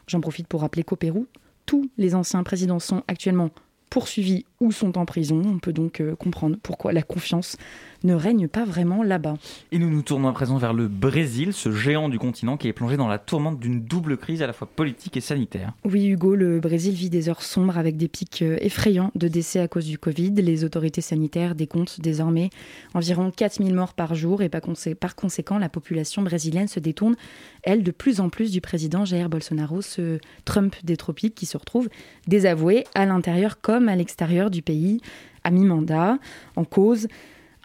[0.07, 1.27] J'en profite pour rappeler qu'au Pérou,
[1.65, 3.49] tous les anciens présidents sont actuellement
[3.89, 5.41] poursuivis ou sont en prison.
[5.45, 7.57] On peut donc euh, comprendre pourquoi la confiance
[8.03, 9.35] ne règne pas vraiment là-bas.
[9.71, 12.73] Et nous nous tournons à présent vers le Brésil, ce géant du continent qui est
[12.73, 15.73] plongé dans la tourmente d'une double crise à la fois politique et sanitaire.
[15.83, 19.59] Oui, Hugo, le Brésil vit des heures sombres avec des pics euh, effrayants de décès
[19.59, 20.31] à cause du Covid.
[20.31, 22.49] Les autorités sanitaires décomptent désormais
[22.93, 27.15] environ 4000 morts par jour et par, consé- par conséquent, la population brésilienne se détourne,
[27.63, 31.57] elle, de plus en plus du président Jair Bolsonaro, ce Trump des tropiques qui se
[31.57, 31.89] retrouve
[32.27, 35.01] désavoué à l'intérieur comme à l'extérieur du pays
[35.43, 36.17] à mi-mandat.
[36.55, 37.07] En cause,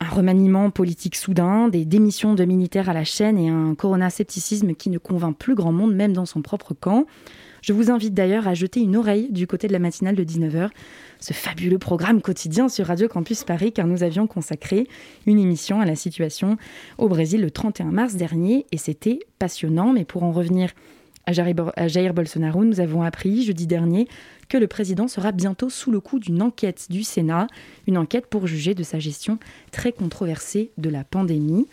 [0.00, 4.90] un remaniement politique soudain, des démissions de militaires à la chaîne et un corona-scepticisme qui
[4.90, 7.06] ne convainc plus grand monde, même dans son propre camp.
[7.62, 10.70] Je vous invite d'ailleurs à jeter une oreille du côté de la matinale de 19h,
[11.20, 14.88] ce fabuleux programme quotidien sur Radio Campus Paris, car nous avions consacré
[15.26, 16.56] une émission à la situation
[16.98, 19.92] au Brésil le 31 mars dernier, et c'était passionnant.
[19.92, 20.70] Mais pour en revenir
[21.26, 24.08] à Jair, à Jair Bolsonaro, nous avons appris jeudi dernier
[24.52, 27.46] que le président sera bientôt sous le coup d'une enquête du Sénat,
[27.86, 29.38] une enquête pour juger de sa gestion
[29.70, 31.66] très controversée de la pandémie.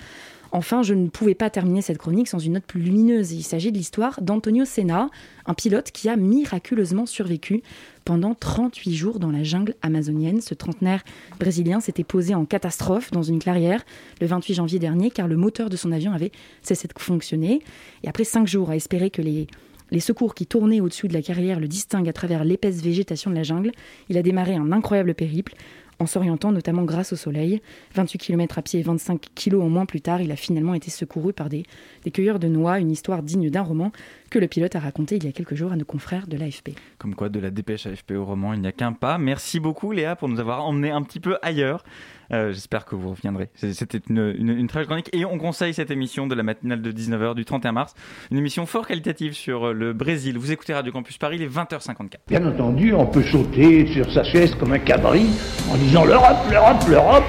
[0.54, 3.34] Enfin, je ne pouvais pas terminer cette chronique sans une note plus lumineuse.
[3.34, 5.10] Il s'agit de l'histoire d'Antonio Senna,
[5.46, 7.64] un pilote qui a miraculeusement survécu
[8.06, 10.40] pendant 38 jours dans la jungle amazonienne.
[10.40, 11.04] Ce trentenaire
[11.38, 13.84] brésilien s'était posé en catastrophe dans une clairière
[14.22, 17.62] le 28 janvier dernier car le moteur de son avion avait cessé de fonctionner.
[18.04, 19.48] Et après cinq jours à espérer que les,
[19.92, 23.36] les secours qui tournaient au-dessus de la carrière le distinguent à travers l'épaisse végétation de
[23.36, 23.72] la jungle,
[24.10, 25.56] il a démarré un incroyable périple
[26.00, 27.62] en s'orientant notamment grâce au soleil.
[27.96, 30.90] 28 km à pied et 25 kg en moins plus tard, il a finalement été
[30.90, 31.66] secouru par des,
[32.14, 33.92] cueilleurs de noix, une histoire digne d'un roman
[34.30, 36.72] que le pilote a raconté il y a quelques jours à nos confrères de l'AFP.
[36.98, 39.18] Comme quoi, de la dépêche AFP au roman, il n'y a qu'un pas.
[39.18, 41.84] Merci beaucoup Léa pour nous avoir emmené un petit peu ailleurs.
[42.32, 43.50] Euh, J'espère que vous reviendrez.
[43.56, 45.10] C'était une, une, une très chronique.
[45.14, 47.94] Et on conseille cette émission de la matinale de 19h du 31 mars.
[48.32, 50.38] Une émission fort qualitative sur euh, le Brésil.
[50.38, 52.16] Vous écoutez Radio Campus Paris, il est 20h54.
[52.28, 55.26] Bien entendu, on peut sauter sur sa chaise comme un cabri
[55.72, 57.24] en disant l'Europe, l'Europe, l'Europe.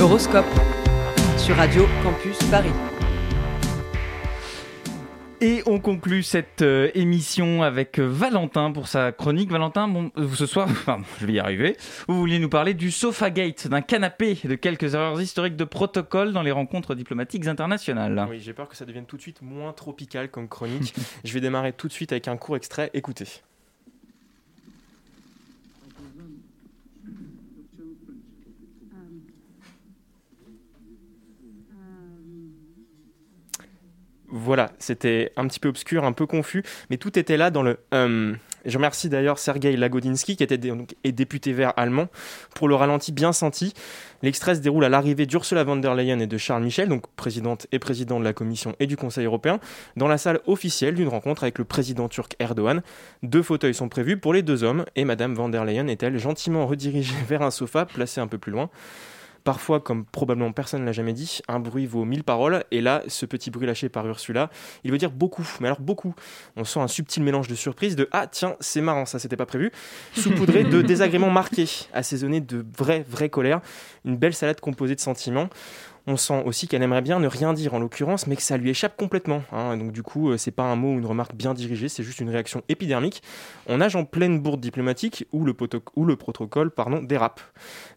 [0.00, 0.46] Horoscope
[1.36, 2.70] sur Radio Campus Paris.
[5.42, 9.50] Et on conclut cette euh, émission avec euh, Valentin pour sa chronique.
[9.50, 11.78] Valentin, bon, euh, ce soir, pardon, je vais y arriver.
[12.08, 16.42] Vous vouliez nous parler du Sofagate, d'un canapé, de quelques erreurs historiques de protocole dans
[16.42, 18.26] les rencontres diplomatiques internationales.
[18.28, 20.94] Oui, j'ai peur que ça devienne tout de suite moins tropical comme chronique.
[21.24, 22.90] Je vais démarrer tout de suite avec un court extrait.
[22.92, 23.24] Écoutez.
[34.50, 37.78] Voilà, c'était un petit peu obscur, un peu confus, mais tout était là dans le
[37.92, 40.58] hum Je remercie d'ailleurs Sergei Lagodinsky, qui était
[41.04, 42.08] député vert allemand,
[42.56, 43.74] pour le ralenti bien senti.
[44.24, 47.68] L'extrait se déroule à l'arrivée d'Ursula von der Leyen et de Charles Michel, donc présidente
[47.70, 49.60] et président de la Commission et du Conseil européen,
[49.94, 52.82] dans la salle officielle d'une rencontre avec le président turc Erdogan.
[53.22, 56.66] Deux fauteuils sont prévus pour les deux hommes et Madame von der Leyen est-elle gentiment
[56.66, 58.68] redirigée vers un sofa placé un peu plus loin?
[59.44, 63.02] Parfois, comme probablement personne ne l'a jamais dit, un bruit vaut mille paroles, et là,
[63.08, 64.50] ce petit bruit lâché par Ursula,
[64.84, 66.14] il veut dire beaucoup, mais alors beaucoup.
[66.56, 69.46] On sent un subtil mélange de surprise, de ah tiens, c'est marrant, ça c'était pas
[69.46, 69.72] prévu,
[70.14, 73.60] saupoudré de désagréments marqués, assaisonné de vraie, vraie colère,
[74.04, 75.48] une belle salade composée de sentiments.
[76.06, 78.70] On sent aussi qu'elle aimerait bien ne rien dire en l'occurrence, mais que ça lui
[78.70, 79.42] échappe complètement.
[79.52, 79.76] hein.
[79.76, 82.20] Donc du coup, euh, c'est pas un mot ou une remarque bien dirigée, c'est juste
[82.20, 83.22] une réaction épidermique.
[83.66, 87.40] On nage en pleine bourde diplomatique où le, protocole pardon, dérape.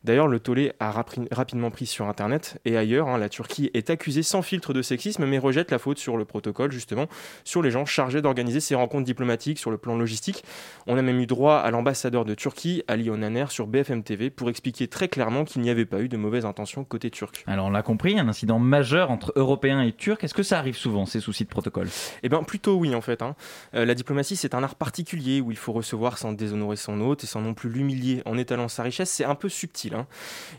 [0.04, 0.92] D'ailleurs, le tollé a
[1.32, 3.08] rapidement pris sur Internet et ailleurs.
[3.08, 6.26] hein, la Turquie est accusée sans filtre de sexisme, mais rejette la faute sur le
[6.26, 7.08] protocole, justement,
[7.44, 10.44] sur les gens chargés d'organiser ces rencontres diplomatiques sur le plan logistique.
[10.88, 14.50] On a même eu droit à l'ambassadeur de Turquie, Ali Onaner, sur BFM TV, pour
[14.50, 17.44] expliquer très clairement qu'il n'y avait pas eu de mauvaises intentions côté turc.
[17.48, 20.24] Alors on compris, un incident majeur entre Européens et Turcs.
[20.24, 21.90] Est-ce que ça arrive souvent, ces soucis de protocole?
[22.24, 23.22] Eh bien, plutôt oui, en fait.
[23.22, 23.36] hein.
[23.76, 27.24] Euh, la diplomatie, c'est un art particulier où il faut recevoir sans déshonorer son hôte
[27.24, 29.12] et sans non plus l'humilier en étalant sa richesse.
[29.12, 29.94] C'est un peu subtil.
[29.94, 30.08] hein.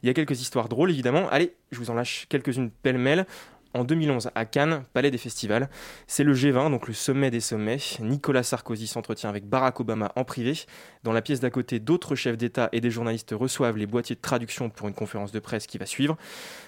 [0.04, 1.28] Il y a quelques histoires drôles, évidemment.
[1.30, 3.26] Allez, je vous en lâche quelques-unes pêle-mêle.
[3.74, 5.68] En 2011, à Cannes, Palais des Festivals,
[6.06, 7.78] c'est le G20, donc le sommet des sommets.
[7.98, 10.54] Nicolas Sarkozy s'entretient avec Barack Obama en privé.
[11.02, 14.20] Dans la pièce d'à côté, d'autres chefs d'État et des journalistes reçoivent les boîtiers de
[14.20, 16.16] traduction pour une conférence de presse qui va suivre.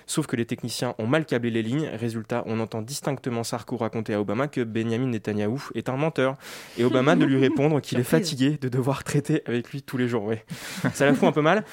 [0.06, 1.88] Sauf que les techniciens ont mal câblé les lignes.
[1.94, 6.36] Résultat, on entend distinctement Sarko raconter à Obama que Benjamin Netanyahou est un menteur.
[6.76, 10.08] Et Obama de lui répondre qu'il est fatigué de devoir traiter avec lui tous les
[10.08, 10.24] jours.
[10.24, 10.44] Ouais.
[10.92, 11.64] Ça la fout un peu mal.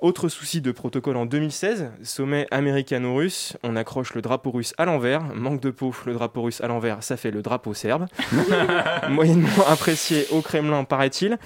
[0.00, 5.22] Autre souci de protocole en 2016, sommet américano-russe, on accroche le drapeau russe à l'envers,
[5.34, 8.06] manque de peau, le drapeau russe à l'envers, ça fait le drapeau serbe.
[9.08, 11.38] Moyennement apprécié au Kremlin, paraît-il.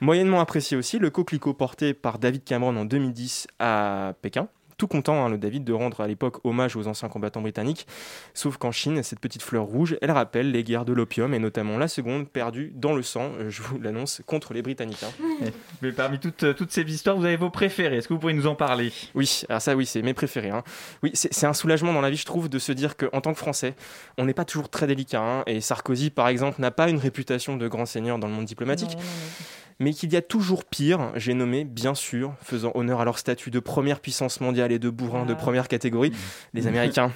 [0.00, 4.48] Moyennement apprécié aussi le coquelicot porté par David Cameron en 2010 à Pékin.
[4.78, 7.86] Tout content, hein, le David, de rendre à l'époque hommage aux anciens combattants britanniques.
[8.32, 11.78] Sauf qu'en Chine, cette petite fleur rouge, elle rappelle les guerres de l'opium et notamment
[11.78, 15.02] la seconde perdue dans le sang, euh, je vous l'annonce, contre les Britanniques.
[15.02, 15.46] hein.
[15.82, 17.96] Mais parmi toutes, euh, toutes ces histoires, vous avez vos préférés.
[17.96, 18.92] Est-ce que vous pourriez nous en parler?
[19.16, 20.50] Oui, alors ça, oui, c'est mes préférés.
[20.50, 20.62] hein.
[21.02, 23.38] Oui, c'est un soulagement dans la vie, je trouve, de se dire qu'en tant que
[23.38, 23.74] Français,
[24.16, 25.42] on n'est pas toujours très délicat.
[25.48, 28.96] Et Sarkozy, par exemple, n'a pas une réputation de grand seigneur dans le monde diplomatique.
[29.80, 33.52] Mais qu'il y a toujours pire, j'ai nommé, bien sûr, faisant honneur à leur statut
[33.52, 36.12] de première puissance mondiale et de bourrin de première catégorie,
[36.52, 37.12] les Américains.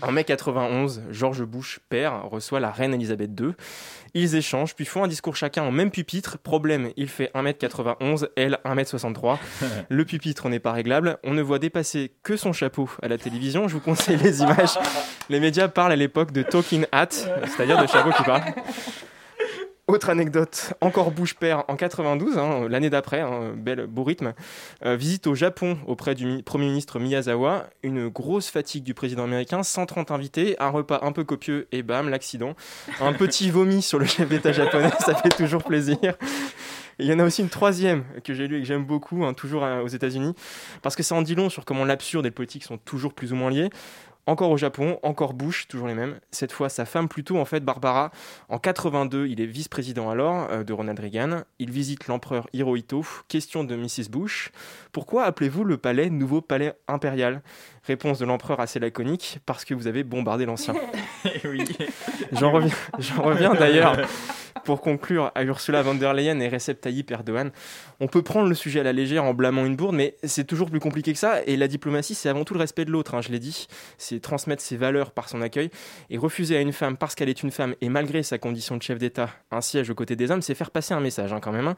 [0.00, 3.50] En mai 91, George Bush, père, reçoit la reine Elisabeth II.
[4.14, 6.38] Ils échangent, puis font un discours chacun en même pupitre.
[6.38, 9.36] Problème, il fait 1m91, elle 1m63.
[9.90, 11.18] Le pupitre n'est pas réglable.
[11.22, 13.68] On ne voit dépasser que son chapeau à la télévision.
[13.68, 14.78] Je vous conseille les images.
[15.28, 18.42] Les médias parlent à l'époque de talking hat, c'est-à-dire de chapeau qui parle.
[19.86, 24.32] Autre anecdote, encore Bush père en 92, hein, l'année d'après, hein, bel beau rythme.
[24.86, 29.24] Euh, visite au Japon auprès du mi- Premier ministre Miyazawa, une grosse fatigue du président
[29.24, 32.54] américain, 130 invités, un repas un peu copieux et bam, l'accident.
[32.98, 35.98] Un petit vomi sur le chef d'État japonais, ça fait toujours plaisir.
[37.00, 39.34] Il y en a aussi une troisième que j'ai lue et que j'aime beaucoup, hein,
[39.34, 40.32] toujours euh, aux États-Unis,
[40.80, 43.32] parce que ça en dit long sur comment l'absurde et le politique sont toujours plus
[43.32, 43.68] ou moins liés.
[44.26, 46.18] Encore au Japon, encore Bush, toujours les mêmes.
[46.30, 48.10] Cette fois, sa femme plutôt, en fait, Barbara.
[48.48, 51.42] En 82, il est vice-président alors euh, de Ronald Reagan.
[51.58, 53.04] Il visite l'empereur Hirohito.
[53.28, 54.08] Question de Mrs.
[54.10, 54.50] Bush.
[54.92, 57.42] Pourquoi appelez-vous le palais nouveau palais impérial?
[57.86, 59.40] Réponse de l'empereur assez laconique.
[59.44, 60.74] Parce que vous avez bombardé l'ancien.
[61.44, 61.64] oui.
[62.32, 63.96] J'en reviens, j'en reviens d'ailleurs
[64.62, 67.50] pour conclure à Ursula von der Leyen et Recep Tayyip Erdogan.
[68.00, 70.70] On peut prendre le sujet à la légère en blâmant une bourde, mais c'est toujours
[70.70, 71.42] plus compliqué que ça.
[71.46, 73.66] Et la diplomatie, c'est avant tout le respect de l'autre, hein, je l'ai dit.
[73.98, 75.70] C'est transmettre ses valeurs par son accueil.
[76.08, 78.82] Et refuser à une femme, parce qu'elle est une femme, et malgré sa condition de
[78.82, 81.52] chef d'État, un siège aux côtés des hommes, c'est faire passer un message hein, quand
[81.52, 81.68] même.
[81.68, 81.76] hein.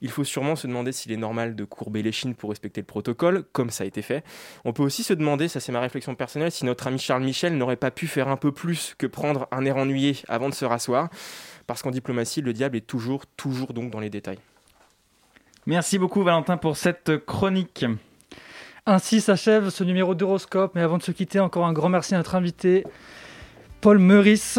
[0.00, 2.86] Il faut sûrement se demander s'il est normal de courber les chines pour respecter le
[2.86, 4.24] protocole, comme ça a été fait.
[4.64, 7.56] On peut aussi se demander, ça c'est ma réflexion personnelle, si notre ami Charles Michel
[7.56, 10.64] n'aurait pas pu faire un peu plus que prendre un air ennuyé avant de se
[10.64, 11.08] rasseoir.
[11.66, 14.38] Parce qu'en diplomatie, le diable est toujours, toujours donc dans les détails.
[15.66, 17.84] Merci beaucoup Valentin pour cette chronique.
[18.84, 20.72] Ainsi s'achève ce numéro d'Horoscope.
[20.74, 22.84] Mais avant de se quitter, encore un grand merci à notre invité,
[23.80, 24.58] Paul Meurice,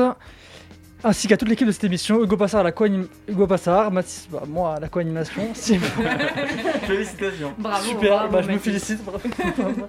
[1.03, 2.23] ainsi qu'à toute l'équipe de cette émission.
[2.23, 5.49] Hugo Passard à la co-anim- Hugo Passard, Mathis- bah, moi à la co-animation.
[5.53, 5.81] Simon-
[6.87, 7.53] Félicitations.
[7.57, 9.03] Bravo, Super, bravo, bah, je me félicite.
[9.03, 9.19] bravo.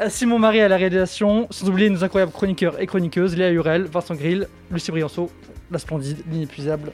[0.00, 3.84] Euh, Simon Marie à la réalisation, sans oublier nos incroyables chroniqueurs et chroniqueuses, Léa Hurel,
[3.84, 5.30] Vincent Grill, Lucie Brianceau,
[5.70, 6.92] la splendide, l'inépuisable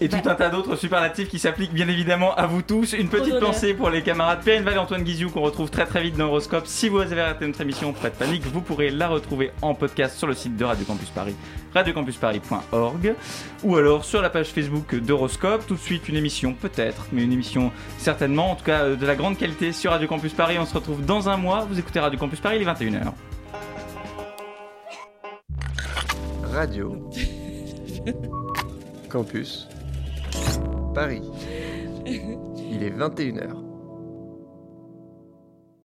[0.00, 2.94] Et tout un tas d'autres superlatifs qui s'appliquent bien évidemment à vous tous.
[2.94, 6.02] Une petite pensée pour les camarades Perrine Val et Antoine Guizou qu'on retrouve très très
[6.02, 6.66] vite dans Horoscope.
[6.66, 10.18] Si vous avez raté notre émission, pas de panique, vous pourrez la retrouver en podcast
[10.18, 11.36] sur le site de Radio Campus Paris,
[11.74, 13.14] radiocampusparis.org
[13.62, 15.64] ou alors sur la page Facebook d'Horoscope.
[15.66, 19.06] Tout de suite une émission peut-être, mais une émission certainement, en tout cas euh, de
[19.06, 20.56] la grande qualité sur Radio Campus Paris.
[20.58, 21.66] On se retrouve dans un mois.
[21.70, 23.12] Vous écoutez Radio Campus Paris, il est 21h.
[26.52, 27.10] Radio.
[29.08, 29.68] Campus.
[30.94, 31.22] Paris.
[32.06, 33.63] Il est 21h.